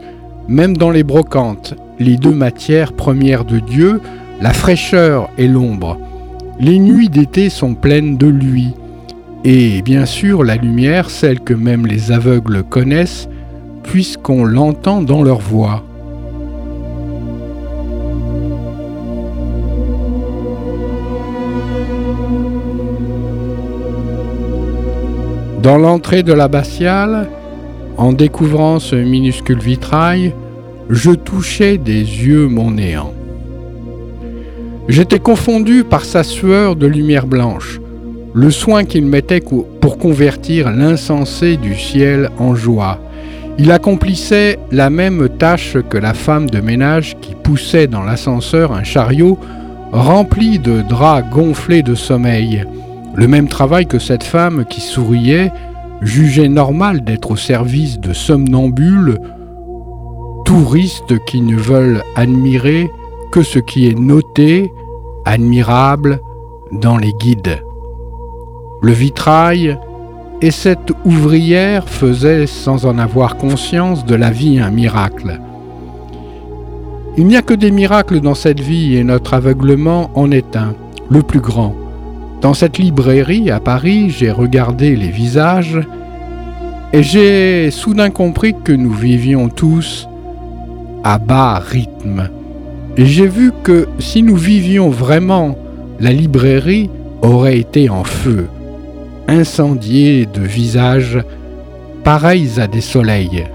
même 0.48 0.78
dans 0.78 0.90
les 0.90 1.04
brocantes, 1.04 1.76
les 2.00 2.18
deux 2.18 2.34
matières 2.34 2.94
premières 2.94 3.46
de 3.46 3.60
Dieu, 3.60 4.02
la 4.42 4.54
fraîcheur 4.54 5.30
et 5.38 5.48
l'ombre. 5.48 5.98
Les 6.60 6.80
nuits 6.80 7.10
d'été 7.10 7.50
sont 7.50 7.76
pleines 7.76 8.18
de 8.18 8.28
lui. 8.28 8.74
Et 9.44 9.82
bien 9.84 10.06
sûr 10.06 10.44
la 10.44 10.56
lumière, 10.56 11.10
celle 11.10 11.40
que 11.40 11.54
même 11.54 11.86
les 11.86 12.12
aveugles 12.12 12.64
connaissent, 12.64 13.30
puisqu'on 13.84 14.44
l'entend 14.44 15.02
dans 15.02 15.24
leur 15.24 15.40
voix. 15.40 15.84
Dans 25.62 25.78
l'entrée 25.78 26.24
de 26.24 26.34
l'abbatiale, 26.34 27.30
en 27.98 28.14
découvrant 28.14 28.80
ce 28.80 28.96
minuscule 28.96 29.60
vitrail, 29.60 30.34
je 30.90 31.12
touchais 31.12 31.78
des 31.78 32.00
yeux 32.00 32.48
mon 32.48 32.72
néant. 32.72 33.14
J'étais 34.92 35.20
confondu 35.20 35.86
par 35.86 36.04
sa 36.04 36.22
sueur 36.22 36.76
de 36.76 36.86
lumière 36.86 37.26
blanche, 37.26 37.80
le 38.34 38.52
soin 38.52 38.84
qu'il 38.84 39.06
mettait 39.06 39.40
pour 39.40 39.98
convertir 39.98 40.70
l'insensé 40.70 41.56
du 41.56 41.78
ciel 41.78 42.30
en 42.38 42.56
joie. 42.56 43.00
Il 43.58 43.72
accomplissait 43.72 44.60
la 44.70 44.90
même 44.90 45.30
tâche 45.30 45.78
que 45.90 45.98
la 45.98 46.14
femme 46.14 46.50
de 46.50 46.60
ménage 46.60 47.16
qui 47.22 47.36
poussait 47.36 47.88
dans 47.88 48.04
l'ascenseur 48.04 48.74
un 48.74 48.84
chariot 48.84 49.40
rempli 49.94 50.60
de 50.60 50.82
draps 50.82 51.30
gonflés 51.30 51.84
de 51.84 51.96
sommeil. 51.96 52.66
Le 53.16 53.30
même 53.30 53.48
travail 53.48 53.86
que 53.86 53.98
cette 53.98 54.26
femme 54.26 54.66
qui 54.66 54.82
souriait, 54.82 55.54
jugeait 56.02 56.50
normal 56.50 57.06
d'être 57.06 57.32
au 57.32 57.38
service 57.38 57.98
de 57.98 58.12
somnambules, 58.12 59.20
touristes 60.44 61.18
qui 61.28 61.40
ne 61.40 61.56
veulent 61.56 62.04
admirer 62.18 62.92
que 63.32 63.42
ce 63.42 63.60
qui 63.60 63.88
est 63.88 63.98
noté, 63.98 64.70
admirable, 65.26 66.22
dans 66.72 66.98
les 66.98 67.14
guides. 67.14 67.64
Le 68.82 68.92
vitrail 68.92 69.78
et 70.42 70.52
cette 70.52 70.92
ouvrière 71.06 71.88
faisaient, 71.88 72.48
sans 72.48 72.86
en 72.86 72.98
avoir 72.98 73.38
conscience, 73.38 74.06
de 74.06 74.16
la 74.16 74.32
vie 74.32 74.60
un 74.60 74.72
miracle. 74.72 75.40
Il 77.18 77.28
n'y 77.28 77.36
a 77.36 77.42
que 77.42 77.54
des 77.54 77.72
miracles 77.72 78.22
dans 78.22 78.36
cette 78.36 78.60
vie 78.60 78.96
et 78.96 79.04
notre 79.04 79.34
aveuglement 79.34 80.10
en 80.16 80.32
est 80.32 80.56
un, 80.56 80.74
le 81.10 81.22
plus 81.22 81.42
grand. 81.42 81.76
Dans 82.42 82.54
cette 82.54 82.78
librairie 82.78 83.52
à 83.52 83.60
Paris, 83.60 84.10
j'ai 84.10 84.32
regardé 84.32 84.96
les 84.96 85.10
visages 85.10 85.80
et 86.94 87.04
j'ai 87.04 87.70
soudain 87.70 88.10
compris 88.10 88.56
que 88.64 88.72
nous 88.72 88.94
vivions 88.94 89.50
tous 89.50 90.08
à 91.04 91.20
bas 91.20 91.60
rythme. 91.60 92.30
J'ai 92.98 93.28
vu 93.28 93.52
que 93.64 93.88
si 94.00 94.22
nous 94.22 94.36
vivions 94.36 94.90
vraiment, 94.90 95.58
la 96.00 96.12
librairie 96.12 96.90
aurait 97.22 97.58
été 97.58 97.90
en 97.90 98.04
feu, 98.04 98.48
incendiée 99.28 100.26
de 100.26 100.42
visages 100.42 101.20
pareils 102.04 102.60
à 102.60 102.68
des 102.68 102.82
soleils. 102.82 103.46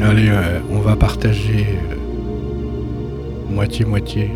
Allez, 0.00 0.28
euh, 0.28 0.60
on 0.70 0.78
va 0.80 0.96
partager 0.96 1.66
euh, 1.90 1.96
moitié-moitié. 3.50 4.30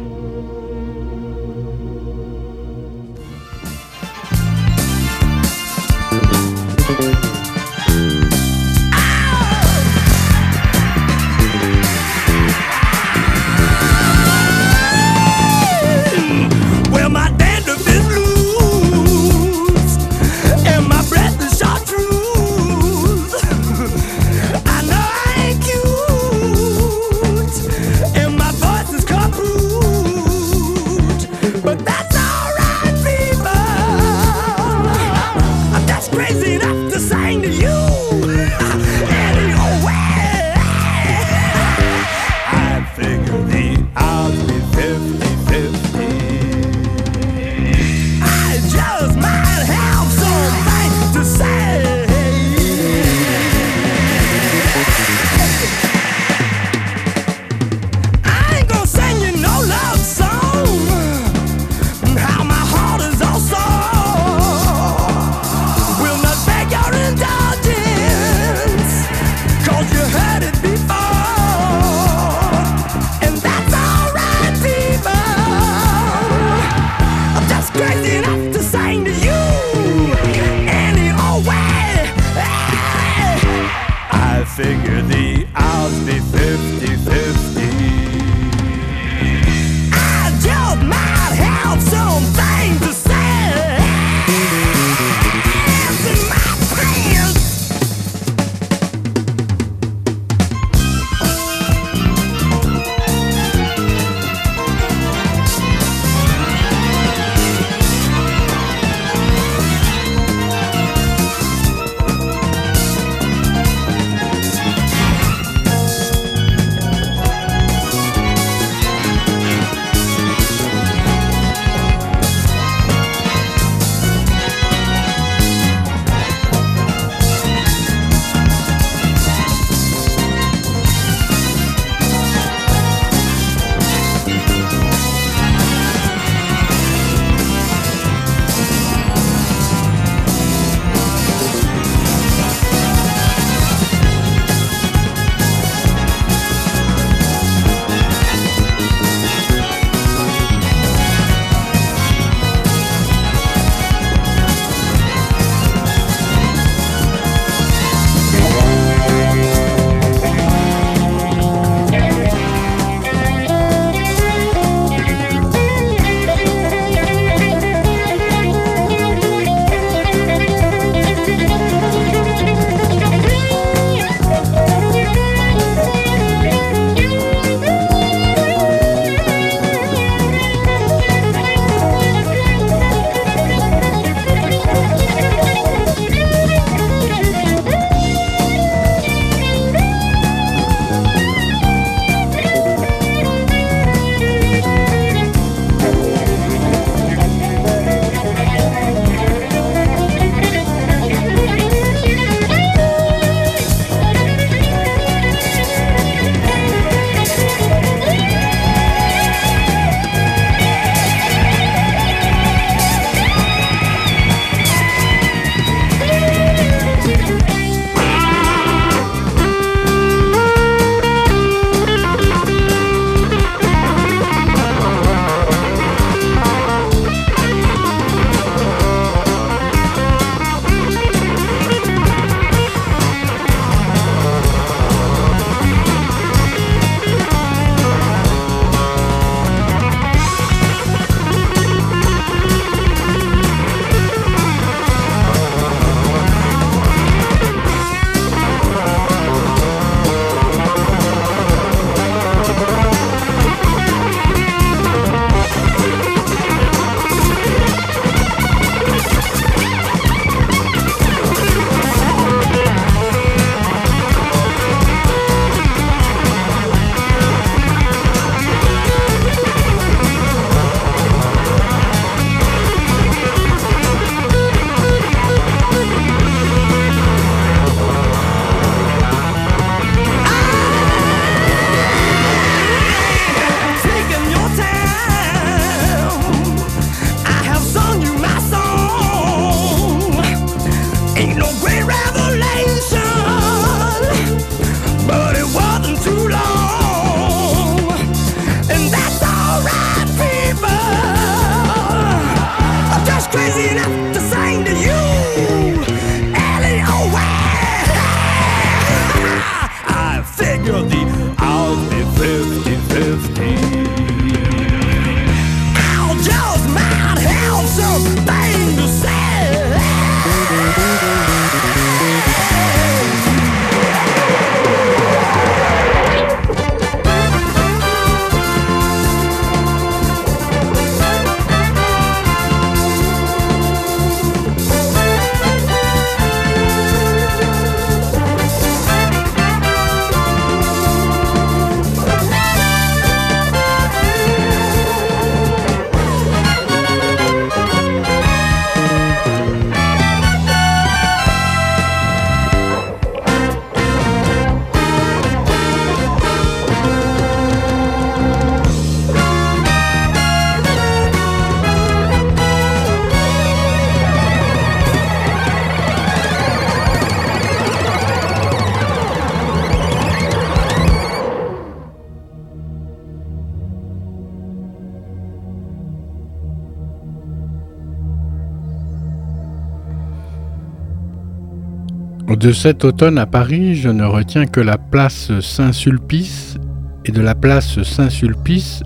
De 382.50 382.54
cet 382.54 382.84
automne 382.84 383.16
à 383.16 383.26
Paris, 383.26 383.76
je 383.76 383.88
ne 383.88 384.02
retiens 384.02 384.46
que 384.46 384.58
la 384.58 384.76
place 384.76 385.30
Saint-Sulpice, 385.38 386.56
et 387.04 387.12
de 387.12 387.20
la 387.20 387.36
place 387.36 387.80
Saint-Sulpice, 387.84 388.82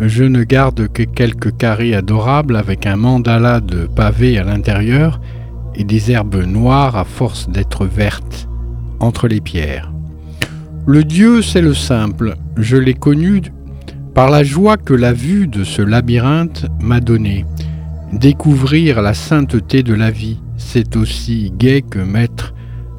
je 0.00 0.22
ne 0.22 0.44
garde 0.44 0.86
que 0.86 1.02
quelques 1.02 1.56
carrés 1.56 1.96
adorables 1.96 2.54
avec 2.54 2.86
un 2.86 2.94
mandala 2.94 3.58
de 3.58 3.88
pavés 3.88 4.38
à 4.38 4.44
l'intérieur 4.44 5.20
et 5.74 5.82
des 5.82 6.12
herbes 6.12 6.44
noires 6.44 6.96
à 6.96 7.02
force 7.02 7.50
d'être 7.50 7.86
vertes 7.86 8.48
entre 9.00 9.26
les 9.26 9.40
pierres. 9.40 9.92
Le 10.86 11.02
Dieu, 11.02 11.42
c'est 11.42 11.60
le 11.60 11.74
simple. 11.74 12.36
Je 12.56 12.76
l'ai 12.76 12.94
connu 12.94 13.42
par 14.14 14.30
la 14.30 14.44
joie 14.44 14.76
que 14.76 14.94
la 14.94 15.12
vue 15.12 15.48
de 15.48 15.64
ce 15.64 15.82
labyrinthe 15.82 16.66
m'a 16.80 17.00
donnée. 17.00 17.44
Découvrir 18.12 19.02
la 19.02 19.14
sainteté 19.14 19.82
de 19.82 19.94
la 19.94 20.12
vie, 20.12 20.38
c'est 20.70 20.96
aussi 20.96 21.50
gai 21.56 21.80
que 21.80 21.98
mettre 21.98 22.52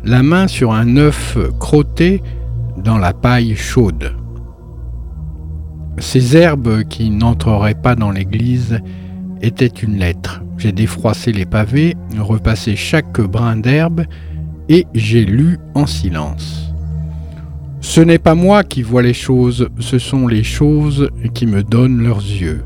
la 0.03 0.23
main 0.23 0.47
sur 0.47 0.73
un 0.73 0.97
œuf 0.97 1.37
crotté 1.59 2.23
dans 2.83 2.97
la 2.97 3.13
paille 3.13 3.55
chaude. 3.55 4.15
Ces 5.99 6.35
herbes 6.35 6.83
qui 6.85 7.11
n'entreraient 7.11 7.79
pas 7.79 7.95
dans 7.95 8.09
l'église 8.09 8.79
étaient 9.43 9.67
une 9.67 9.97
lettre. 9.97 10.41
J'ai 10.57 10.71
défroissé 10.71 11.31
les 11.31 11.45
pavés, 11.45 11.95
repassé 12.17 12.75
chaque 12.75 13.21
brin 13.21 13.55
d'herbe 13.55 14.01
et 14.67 14.87
j'ai 14.95 15.23
lu 15.23 15.59
en 15.75 15.85
silence. 15.85 16.73
Ce 17.81 18.01
n'est 18.01 18.17
pas 18.17 18.35
moi 18.35 18.63
qui 18.63 18.81
vois 18.81 19.03
les 19.03 19.13
choses, 19.13 19.69
ce 19.79 19.99
sont 19.99 20.27
les 20.27 20.43
choses 20.43 21.11
qui 21.35 21.45
me 21.45 21.61
donnent 21.61 22.01
leurs 22.01 22.17
yeux. 22.17 22.63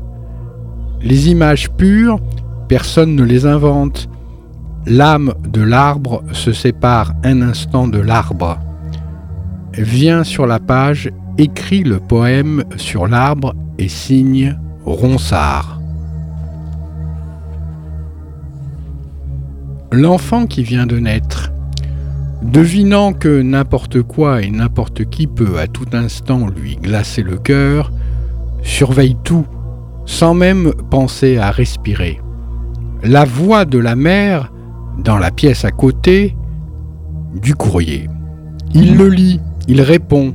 Les 1.02 1.28
images 1.28 1.70
pures, 1.72 2.20
personne 2.68 3.14
ne 3.14 3.22
les 3.22 3.44
invente. 3.44 4.08
L'âme 4.86 5.32
de 5.48 5.62
l'arbre 5.62 6.22
se 6.32 6.52
sépare 6.52 7.14
un 7.24 7.40
instant 7.40 7.88
de 7.88 7.98
l'arbre. 7.98 8.58
Vient 9.72 10.24
sur 10.24 10.46
la 10.46 10.58
page, 10.60 11.10
écrit 11.38 11.82
le 11.82 12.00
poème 12.00 12.64
sur 12.76 13.06
l'arbre 13.06 13.54
et 13.78 13.88
signe 13.88 14.58
Ronsard. 14.84 15.80
L'enfant 19.90 20.46
qui 20.46 20.62
vient 20.62 20.86
de 20.86 20.98
naître, 20.98 21.50
devinant 22.42 23.14
que 23.14 23.40
n'importe 23.40 24.02
quoi 24.02 24.42
et 24.42 24.50
n'importe 24.50 25.06
qui 25.06 25.26
peut 25.26 25.58
à 25.58 25.66
tout 25.66 25.88
instant 25.94 26.46
lui 26.46 26.76
glacer 26.76 27.22
le 27.22 27.38
cœur, 27.38 27.90
surveille 28.62 29.16
tout, 29.24 29.46
sans 30.04 30.34
même 30.34 30.72
penser 30.90 31.38
à 31.38 31.50
respirer. 31.50 32.20
La 33.02 33.24
voix 33.24 33.64
de 33.64 33.78
la 33.78 33.96
mère, 33.96 34.50
dans 34.98 35.18
la 35.18 35.30
pièce 35.30 35.64
à 35.64 35.70
côté, 35.70 36.36
du 37.40 37.54
courrier. 37.54 38.08
Il 38.74 38.96
le 38.96 39.08
lit, 39.08 39.40
il 39.68 39.80
répond. 39.80 40.32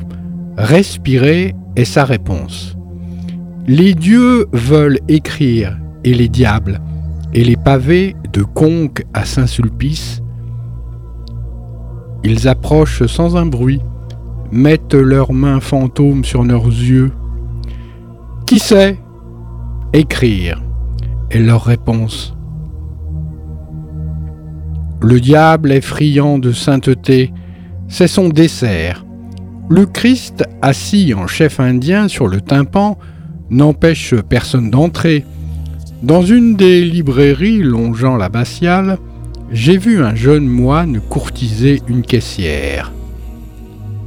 Respirer 0.57 1.55
est 1.75 1.85
sa 1.85 2.03
réponse. 2.03 2.75
Les 3.67 3.93
dieux 3.93 4.47
veulent 4.51 4.99
écrire, 5.07 5.77
et 6.03 6.13
les 6.13 6.29
diables, 6.29 6.79
et 7.33 7.43
les 7.43 7.55
pavés 7.55 8.15
de 8.33 8.43
Conques 8.43 9.05
à 9.13 9.25
Saint-Sulpice, 9.25 10.21
ils 12.23 12.47
approchent 12.47 13.05
sans 13.05 13.37
un 13.37 13.45
bruit, 13.45 13.81
mettent 14.51 14.93
leurs 14.93 15.31
mains 15.31 15.59
fantômes 15.59 16.25
sur 16.25 16.43
leurs 16.43 16.67
yeux. 16.67 17.11
Qui 18.45 18.59
sait? 18.59 18.97
Écrire 19.93 20.61
est 21.31 21.39
leur 21.39 21.63
réponse. 21.63 22.35
Le 25.01 25.21
diable 25.21 25.71
est 25.71 25.81
friand 25.81 26.39
de 26.39 26.51
sainteté, 26.51 27.31
c'est 27.87 28.07
son 28.07 28.27
dessert. 28.27 29.05
Le 29.69 29.85
Christ, 29.85 30.43
assis 30.61 31.13
en 31.13 31.25
chef 31.25 31.59
indien 31.59 32.07
sur 32.09 32.27
le 32.27 32.41
tympan, 32.41 32.97
n'empêche 33.49 34.13
personne 34.27 34.69
d'entrer. 34.69 35.25
Dans 36.03 36.21
une 36.21 36.55
des 36.55 36.83
librairies 36.83 37.61
longeant 37.61 38.17
l'abbatiale, 38.17 38.97
j'ai 39.51 39.77
vu 39.77 40.03
un 40.03 40.15
jeune 40.15 40.47
moine 40.47 40.99
courtiser 40.99 41.81
une 41.87 42.01
caissière. 42.01 42.91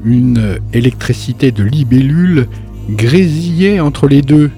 Une 0.04 0.58
électricité 0.72 1.52
de 1.52 1.64
libellule 1.64 2.48
grésillait 2.90 3.80
entre 3.80 4.08
les 4.08 4.20
deux. 4.20 4.50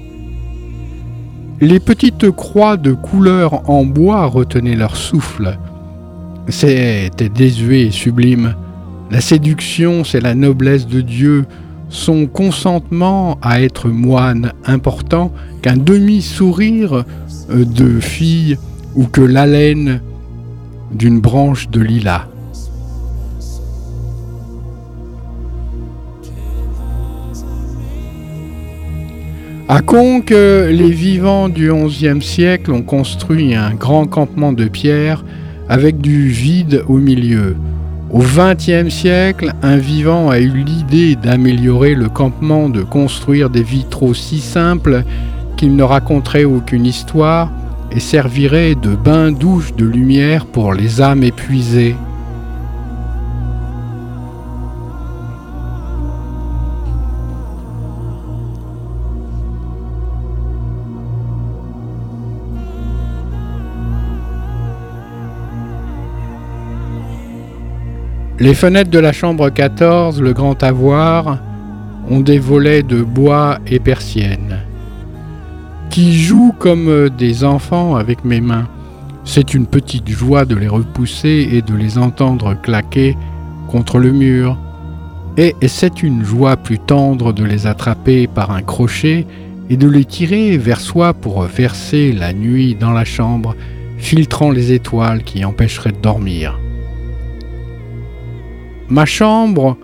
Les 1.60 1.80
petites 1.80 2.30
croix 2.30 2.76
de 2.76 2.92
couleur 2.92 3.68
en 3.70 3.84
bois 3.84 4.26
retenaient 4.26 4.76
leur 4.76 4.96
souffle. 4.96 5.58
C'était 6.48 7.28
désuet 7.28 7.82
et 7.82 7.90
sublime. 7.90 8.54
La 9.10 9.20
séduction, 9.20 10.04
c'est 10.04 10.20
la 10.20 10.34
noblesse 10.34 10.86
de 10.86 11.00
Dieu, 11.00 11.46
son 11.88 12.26
consentement 12.26 13.38
à 13.40 13.62
être 13.62 13.88
moine 13.88 14.52
important 14.66 15.32
qu'un 15.62 15.76
demi-sourire 15.76 17.04
de 17.48 18.00
fille 18.00 18.58
ou 18.94 19.06
que 19.06 19.20
l'haleine 19.20 20.00
d'une 20.92 21.20
branche 21.20 21.68
de 21.68 21.80
lilas. 21.80 22.26
À 29.66 29.80
Conques, 29.80 30.30
les 30.30 30.90
vivants 30.90 31.48
du 31.48 31.72
XIe 31.72 32.20
siècle 32.20 32.70
ont 32.70 32.82
construit 32.82 33.54
un 33.54 33.74
grand 33.74 34.06
campement 34.06 34.52
de 34.52 34.68
pierre 34.68 35.24
avec 35.68 35.98
du 35.98 36.28
vide 36.28 36.84
au 36.88 36.98
milieu. 36.98 37.56
Au 38.10 38.20
XXe 38.20 38.94
siècle, 38.94 39.52
un 39.62 39.76
vivant 39.76 40.30
a 40.30 40.38
eu 40.38 40.62
l'idée 40.64 41.16
d'améliorer 41.16 41.94
le 41.94 42.08
campement, 42.08 42.68
de 42.68 42.82
construire 42.82 43.50
des 43.50 43.62
vitraux 43.62 44.14
si 44.14 44.40
simples 44.40 45.04
qu'ils 45.56 45.74
ne 45.74 45.82
raconteraient 45.82 46.44
aucune 46.44 46.86
histoire 46.86 47.50
et 47.90 48.00
serviraient 48.00 48.74
de 48.74 48.94
bain-douche 48.94 49.74
de 49.74 49.84
lumière 49.84 50.46
pour 50.46 50.74
les 50.74 51.00
âmes 51.00 51.22
épuisées. 51.22 51.96
Les 68.40 68.54
fenêtres 68.54 68.90
de 68.90 68.98
la 68.98 69.12
chambre 69.12 69.48
14, 69.48 70.20
le 70.20 70.32
grand 70.32 70.60
avoir, 70.64 71.38
ont 72.10 72.18
des 72.18 72.40
volets 72.40 72.82
de 72.82 73.00
bois 73.00 73.60
et 73.68 73.78
persiennes, 73.78 74.58
qui 75.88 76.18
jouent 76.18 76.54
comme 76.58 77.10
des 77.10 77.44
enfants 77.44 77.94
avec 77.94 78.24
mes 78.24 78.40
mains. 78.40 78.66
C'est 79.24 79.54
une 79.54 79.66
petite 79.66 80.08
joie 80.08 80.46
de 80.46 80.56
les 80.56 80.66
repousser 80.66 81.48
et 81.52 81.62
de 81.62 81.74
les 81.74 81.96
entendre 81.96 82.60
claquer 82.60 83.16
contre 83.68 83.98
le 83.98 84.10
mur. 84.10 84.58
Et 85.36 85.54
c'est 85.68 86.02
une 86.02 86.24
joie 86.24 86.56
plus 86.56 86.80
tendre 86.80 87.32
de 87.32 87.44
les 87.44 87.68
attraper 87.68 88.26
par 88.26 88.50
un 88.50 88.62
crochet 88.62 89.28
et 89.70 89.76
de 89.76 89.88
les 89.88 90.04
tirer 90.04 90.58
vers 90.58 90.80
soi 90.80 91.14
pour 91.14 91.42
verser 91.42 92.12
la 92.12 92.32
nuit 92.32 92.74
dans 92.74 92.92
la 92.92 93.04
chambre, 93.04 93.54
filtrant 93.96 94.50
les 94.50 94.72
étoiles 94.72 95.22
qui 95.22 95.44
empêcheraient 95.44 95.92
de 95.92 96.00
dormir. 96.00 96.58
Ma 98.88 99.06
chambre 99.06 99.76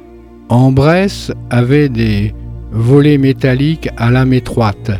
en 0.51 0.73
Bresse 0.73 1.33
avait 1.49 1.89
des 1.89 2.35
volets 2.71 3.19
métalliques 3.19 3.89
à 3.97 4.11
lame 4.11 4.33
étroite. 4.33 4.91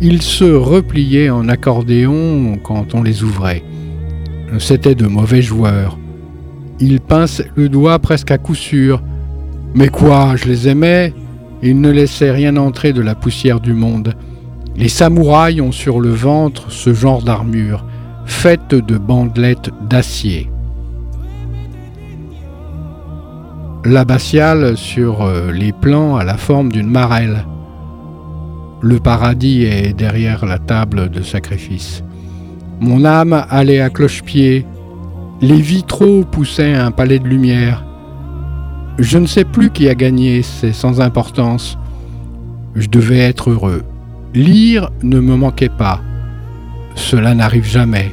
Ils 0.00 0.20
se 0.20 0.44
repliaient 0.44 1.30
en 1.30 1.48
accordéon 1.48 2.58
quand 2.62 2.94
on 2.94 3.02
les 3.02 3.22
ouvrait. 3.22 3.62
C'étaient 4.58 4.94
de 4.94 5.06
mauvais 5.06 5.42
joueurs. 5.42 5.98
Ils 6.80 7.00
pinçaient 7.00 7.50
le 7.54 7.68
doigt 7.68 7.98
presque 7.98 8.30
à 8.30 8.38
coup 8.38 8.54
sûr. 8.54 9.02
Mais 9.74 9.88
quoi, 9.88 10.34
je 10.36 10.46
les 10.46 10.68
aimais? 10.68 11.14
Ils 11.62 11.80
ne 11.80 11.90
laissaient 11.90 12.32
rien 12.32 12.56
entrer 12.56 12.92
de 12.92 13.00
la 13.00 13.14
poussière 13.14 13.60
du 13.60 13.72
monde. 13.72 14.14
Les 14.76 14.88
samouraïs 14.88 15.62
ont 15.62 15.72
sur 15.72 16.00
le 16.00 16.10
ventre 16.10 16.70
ce 16.70 16.92
genre 16.92 17.22
d'armure, 17.22 17.84
faite 18.26 18.74
de 18.74 18.98
bandelettes 18.98 19.70
d'acier. 19.88 20.50
L'abbatiale 23.86 24.76
sur 24.76 25.22
euh, 25.22 25.52
les 25.52 25.72
plans 25.72 26.16
à 26.16 26.24
la 26.24 26.36
forme 26.36 26.72
d'une 26.72 26.90
marelle. 26.90 27.46
Le 28.82 28.98
paradis 28.98 29.64
est 29.64 29.92
derrière 29.92 30.44
la 30.44 30.58
table 30.58 31.08
de 31.08 31.22
sacrifice. 31.22 32.02
Mon 32.80 33.04
âme 33.04 33.46
allait 33.48 33.80
à 33.80 33.88
cloche-pied. 33.88 34.66
Les 35.40 35.60
vitraux 35.60 36.24
poussaient 36.24 36.74
un 36.74 36.90
palais 36.90 37.18
de 37.18 37.28
lumière. 37.28 37.84
Je 38.98 39.18
ne 39.18 39.26
sais 39.26 39.44
plus 39.44 39.70
qui 39.70 39.88
a 39.88 39.94
gagné, 39.94 40.42
c'est 40.42 40.72
sans 40.72 41.00
importance. 41.00 41.78
Je 42.74 42.88
devais 42.88 43.20
être 43.20 43.50
heureux. 43.50 43.82
Lire 44.34 44.90
ne 45.02 45.20
me 45.20 45.36
manquait 45.36 45.68
pas. 45.68 46.00
Cela 46.94 47.34
n'arrive 47.34 47.66
jamais. 47.66 48.12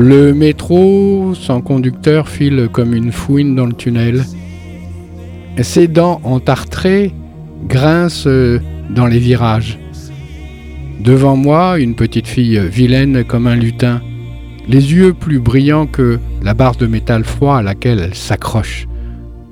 Le 0.00 0.32
métro, 0.32 1.34
sans 1.34 1.60
conducteur, 1.60 2.28
file 2.28 2.68
comme 2.70 2.94
une 2.94 3.10
fouine 3.10 3.56
dans 3.56 3.66
le 3.66 3.72
tunnel. 3.72 4.22
Ses 5.60 5.88
dents 5.88 6.20
entartrées 6.22 7.12
grincent 7.66 8.60
dans 8.90 9.06
les 9.06 9.18
virages. 9.18 9.76
Devant 11.00 11.34
moi, 11.34 11.80
une 11.80 11.96
petite 11.96 12.28
fille 12.28 12.60
vilaine 12.60 13.24
comme 13.24 13.48
un 13.48 13.56
lutin, 13.56 14.00
les 14.68 14.94
yeux 14.94 15.14
plus 15.14 15.40
brillants 15.40 15.88
que 15.88 16.20
la 16.44 16.54
barre 16.54 16.76
de 16.76 16.86
métal 16.86 17.24
froid 17.24 17.56
à 17.56 17.62
laquelle 17.62 17.98
elle 17.98 18.14
s'accroche. 18.14 18.86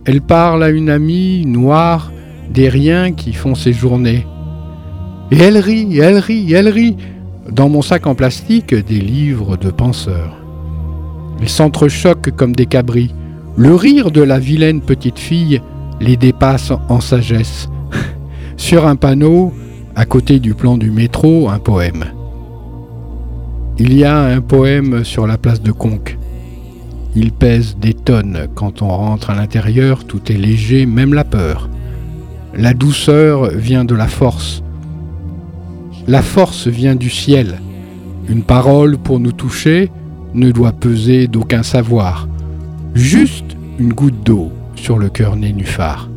Elle 0.04 0.20
parle 0.20 0.62
à 0.62 0.70
une 0.70 0.90
amie 0.90 1.44
noire 1.44 2.12
des 2.54 2.68
riens 2.68 3.10
qui 3.10 3.32
font 3.32 3.56
ses 3.56 3.72
journées. 3.72 4.24
Et 5.32 5.38
elle 5.38 5.58
rit, 5.58 5.98
elle 5.98 6.18
rit, 6.18 6.52
elle 6.52 6.68
rit. 6.68 6.96
Dans 7.50 7.68
mon 7.68 7.82
sac 7.82 8.06
en 8.06 8.14
plastique, 8.14 8.74
des 8.74 9.00
livres 9.00 9.56
de 9.56 9.70
penseurs. 9.70 10.36
Ils 11.40 11.48
s'entrechoquent 11.48 12.34
comme 12.34 12.56
des 12.56 12.66
cabris. 12.66 13.14
Le 13.56 13.74
rire 13.74 14.10
de 14.10 14.22
la 14.22 14.38
vilaine 14.38 14.80
petite 14.80 15.18
fille 15.18 15.60
les 16.00 16.16
dépasse 16.16 16.72
en 16.88 17.00
sagesse. 17.00 17.68
Sur 18.56 18.86
un 18.86 18.96
panneau, 18.96 19.52
à 19.94 20.04
côté 20.04 20.40
du 20.40 20.54
plan 20.54 20.76
du 20.76 20.90
métro, 20.90 21.48
un 21.48 21.58
poème. 21.58 22.04
Il 23.78 23.96
y 23.96 24.04
a 24.04 24.18
un 24.18 24.40
poème 24.40 25.04
sur 25.04 25.26
la 25.26 25.36
place 25.36 25.60
de 25.60 25.70
Conques. 25.70 26.18
Il 27.14 27.30
pèse 27.30 27.76
des 27.78 27.92
tonnes. 27.92 28.46
Quand 28.54 28.80
on 28.82 28.88
rentre 28.88 29.30
à 29.30 29.34
l'intérieur, 29.34 30.04
tout 30.04 30.32
est 30.32 30.36
léger, 30.36 30.86
même 30.86 31.12
la 31.12 31.24
peur. 31.24 31.68
La 32.54 32.72
douceur 32.72 33.50
vient 33.50 33.84
de 33.84 33.94
la 33.94 34.06
force. 34.06 34.62
La 36.08 36.22
force 36.22 36.68
vient 36.68 36.94
du 36.94 37.10
ciel. 37.10 37.60
Une 38.28 38.44
parole 38.44 38.96
pour 38.96 39.18
nous 39.18 39.32
toucher 39.32 39.90
ne 40.34 40.52
doit 40.52 40.72
peser 40.72 41.26
d'aucun 41.26 41.64
savoir. 41.64 42.28
Juste 42.94 43.56
une 43.80 43.92
goutte 43.92 44.22
d'eau 44.22 44.52
sur 44.76 44.98
le 44.98 45.08
cœur 45.08 45.34
nénuphar. 45.34 46.08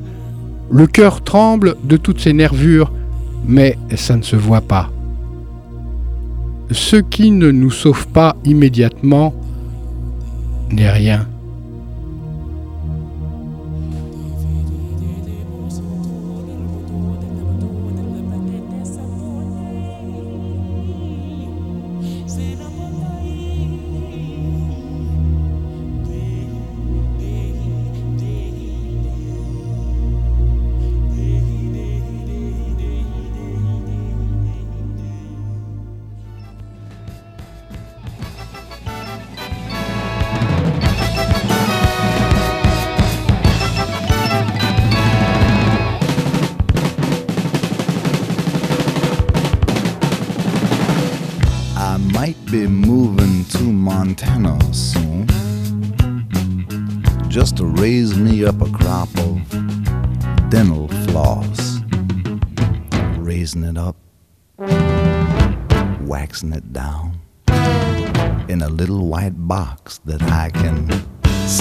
Le 0.69 0.85
cœur 0.85 1.23
tremble 1.23 1.75
de 1.83 1.97
toutes 1.97 2.19
ses 2.19 2.33
nervures, 2.33 2.91
mais 3.47 3.79
ça 3.95 4.15
ne 4.15 4.21
se 4.21 4.35
voit 4.35 4.61
pas. 4.61 4.91
Ce 6.69 6.97
qui 6.97 7.31
ne 7.31 7.49
nous 7.49 7.71
sauve 7.71 8.07
pas 8.09 8.35
immédiatement 8.45 9.33
n'est 10.71 10.91
rien. 10.91 11.27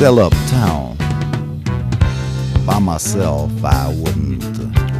Sell 0.09 0.21
uptown. 0.21 0.97
By 2.65 2.79
myself, 2.79 3.53
I 3.63 3.89
wouldn't 3.95 4.43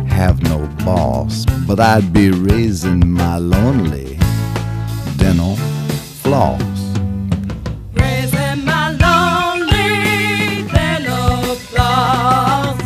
have 0.07 0.43
no 0.43 0.67
boss, 0.85 1.47
but 1.67 1.81
I'd 1.81 2.13
be 2.13 2.31
raising 2.31 3.09
my 3.15 3.39
lonely 3.39 4.19
dental 5.17 5.57
floss. 6.21 6.61
Raising 7.95 8.67
my 8.67 8.91
lonely 9.05 10.69
dental 10.75 11.55
floss. 11.71 12.79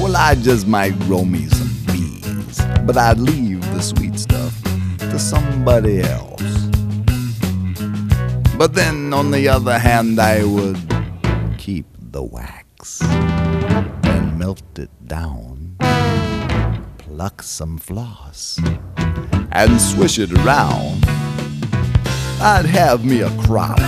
Well, 0.00 0.16
I 0.16 0.36
just 0.36 0.66
might 0.66 0.98
grow 1.00 1.26
me 1.26 1.48
some 1.48 1.74
beans, 1.88 2.62
but 2.86 2.96
I'd 2.96 3.18
leave 3.18 3.60
the 3.74 3.82
sweet 3.82 4.18
stuff 4.18 4.31
to 4.31 4.31
somebody 5.22 6.00
else. 6.00 6.42
But 8.58 8.74
then, 8.74 9.14
on 9.14 9.30
the 9.30 9.48
other 9.48 9.78
hand, 9.78 10.18
I 10.20 10.44
would 10.44 10.78
keep 11.58 11.86
the 11.98 12.22
wax 12.22 13.00
and 13.02 14.38
melt 14.38 14.78
it 14.78 14.90
down, 15.06 15.76
pluck 16.98 17.42
some 17.42 17.78
floss, 17.78 18.58
and 19.52 19.80
swish 19.80 20.18
it 20.18 20.32
around. 20.32 21.04
I'd 22.40 22.66
have 22.66 23.04
me 23.04 23.20
a 23.22 23.30
crop, 23.42 23.80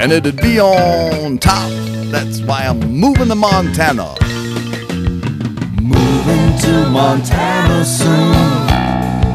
and 0.00 0.12
it'd 0.12 0.36
be 0.36 0.60
on 0.60 1.38
top. 1.38 1.70
That's 2.12 2.40
why 2.40 2.66
I'm 2.66 2.78
moving 2.78 3.28
to 3.28 3.34
Montana. 3.34 4.14
To 6.62 6.88
Montana 6.90 7.84
soon. 7.84 8.32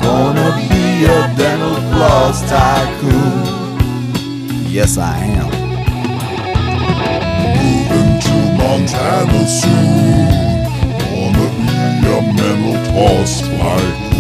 Gonna 0.02 0.50
be 0.70 1.06
a 1.06 1.34
dental 1.38 1.76
floss 1.92 2.42
tycoon. 2.50 3.46
Yes, 4.68 4.98
I 4.98 5.18
am. 5.40 5.50
Moving 7.58 8.20
to 8.26 8.36
Montana 8.58 9.48
soon. 9.48 10.28
Gonna 11.00 11.48
be 11.58 11.72
a 12.10 12.22
mental 12.34 12.76
toss 12.92 13.42
tycoon. 13.42 14.11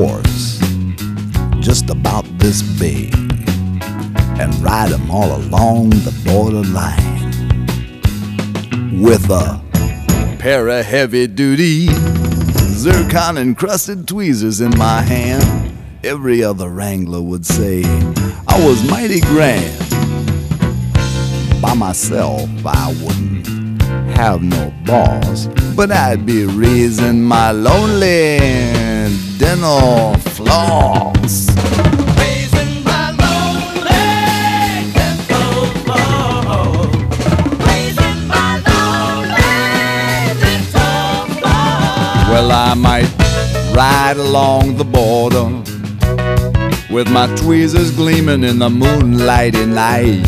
Horse 0.00 0.60
just 1.58 1.90
about 1.90 2.24
this 2.38 2.62
big 2.78 3.12
and 4.38 4.54
ride 4.62 4.92
him 4.92 5.10
all 5.10 5.34
along 5.34 5.90
the 5.90 6.14
borderline 6.24 6.94
with 9.02 9.28
a 9.28 9.60
pair 10.38 10.68
of 10.68 10.86
heavy 10.86 11.26
duty 11.26 11.88
zircon 12.78 13.36
encrusted 13.38 14.06
tweezers 14.06 14.60
in 14.60 14.70
my 14.78 15.02
hand. 15.02 15.76
Every 16.04 16.44
other 16.44 16.68
wrangler 16.68 17.20
would 17.20 17.44
say 17.44 17.82
I 18.46 18.64
was 18.64 18.88
mighty 18.88 19.20
grand. 19.22 19.90
By 21.60 21.74
myself, 21.74 22.48
I 22.64 22.94
wouldn't 23.02 23.82
have 24.12 24.42
no 24.42 24.72
boss, 24.86 25.48
but 25.74 25.90
I'd 25.90 26.24
be 26.24 26.44
raising 26.44 27.20
my 27.20 27.50
lonely 27.50 28.77
dental 29.38 30.14
floss. 30.34 31.46
Well, 42.30 42.52
I 42.52 42.74
might 42.74 43.08
ride 43.74 44.16
along 44.16 44.76
the 44.76 44.84
border 44.84 45.46
with 46.92 47.10
my 47.10 47.26
tweezers 47.36 47.90
gleaming 47.92 48.44
in 48.44 48.58
the 48.58 48.68
moonlighty 48.68 49.66
night. 49.66 50.26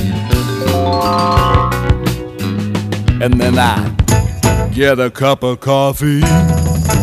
And 3.23 3.41
then 3.41 3.59
I 3.59 4.71
get 4.73 4.99
a 4.99 5.11
cup 5.11 5.43
of 5.43 5.61
coffee 5.61 6.23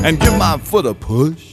and 0.03 0.19
give 0.19 0.37
my 0.37 0.57
foot 0.57 0.85
a 0.85 0.93
push. 0.93 1.46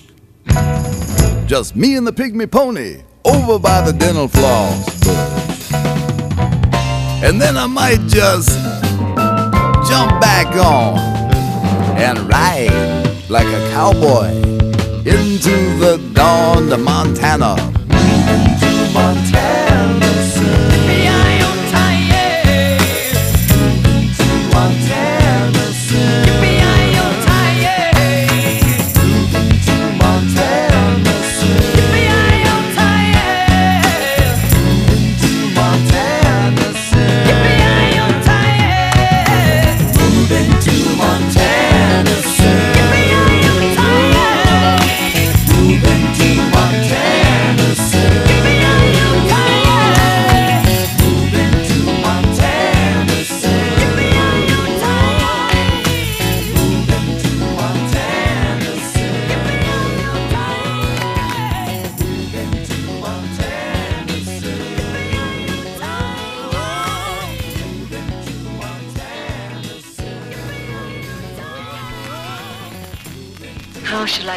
Just 1.54 1.76
me 1.76 1.94
and 1.94 2.04
the 2.04 2.12
pygmy 2.12 2.50
pony 2.50 3.04
over 3.24 3.60
by 3.60 3.80
the 3.80 3.92
dental 3.92 4.26
floss 4.26 4.86
bush. 5.04 5.72
And 7.22 7.40
then 7.40 7.56
I 7.56 7.68
might 7.68 8.00
just 8.08 8.58
jump 9.88 10.20
back 10.20 10.48
on 10.56 10.98
and 11.96 12.18
ride 12.28 13.28
like 13.28 13.46
a 13.46 13.70
cowboy 13.70 14.30
into 15.06 15.78
the 15.78 16.10
dawn 16.12 16.70
to 16.70 16.76
Montana. 16.76 17.73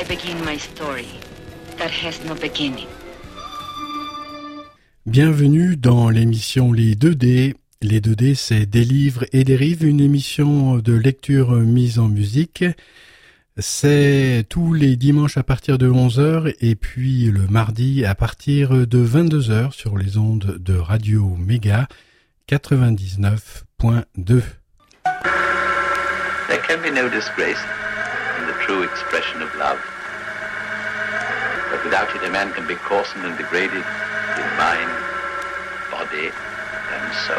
Begin 0.07 0.37
my 0.45 0.57
story 0.57 1.07
that 1.77 1.89
has 1.89 2.23
no 2.25 2.33
beginning? 2.35 2.87
Bienvenue 5.05 5.75
dans 5.75 6.09
l'émission 6.09 6.71
Les 6.71 6.95
2D. 6.95 7.55
Les 7.81 7.99
2D, 7.99 8.33
c'est 8.35 8.65
Des 8.65 8.85
livres 8.85 9.25
et 9.33 9.43
des 9.43 9.55
rives, 9.55 9.83
une 9.85 9.99
émission 9.99 10.77
de 10.77 10.93
lecture 10.93 11.51
mise 11.51 11.99
en 11.99 12.07
musique. 12.07 12.63
C'est 13.57 14.45
tous 14.49 14.73
les 14.73 14.95
dimanches 14.95 15.37
à 15.37 15.43
partir 15.43 15.77
de 15.77 15.89
11h 15.89 16.55
et 16.61 16.75
puis 16.75 17.25
le 17.25 17.47
mardi 17.47 18.05
à 18.05 18.15
partir 18.15 18.87
de 18.87 19.05
22h 19.05 19.73
sur 19.73 19.97
les 19.97 20.17
ondes 20.17 20.57
de 20.59 20.77
Radio 20.77 21.35
Méga 21.37 21.87
99.2. 22.49 24.41
There 26.47 26.61
can 26.65 26.81
be 26.81 26.91
no 26.93 27.09
disgrace 27.09 27.59
in 28.39 28.47
the 28.47 28.53
true 28.65 28.83
expression 28.83 29.41
of 29.41 29.53
love. 29.57 29.96
But 31.77 31.85
without 31.85 32.15
it, 32.15 32.23
a 32.23 32.31
man 32.31 32.51
can 32.53 32.65
be 32.65 32.73
coarsened 32.73 33.23
and 33.23 33.37
degraded 33.37 33.71
in 33.73 34.57
mind, 34.57 34.89
body, 35.91 36.31
and 36.91 37.13
soul. 37.13 37.37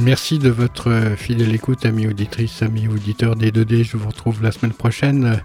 Merci 0.00 0.38
de 0.38 0.50
votre 0.50 1.14
fidèle 1.16 1.54
écoute, 1.54 1.86
amis 1.86 2.08
auditrices, 2.08 2.62
amis 2.62 2.88
auditeurs 2.88 3.36
des 3.36 3.52
2D. 3.52 3.84
Je 3.84 3.96
vous 3.96 4.08
retrouve 4.08 4.42
la 4.42 4.50
semaine 4.50 4.72
prochaine 4.72 5.40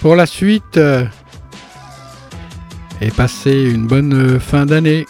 pour 0.00 0.16
la 0.16 0.26
suite. 0.26 0.78
Et 3.00 3.10
passez 3.10 3.70
une 3.70 3.86
bonne 3.86 4.40
fin 4.40 4.66
d'année. 4.66 5.06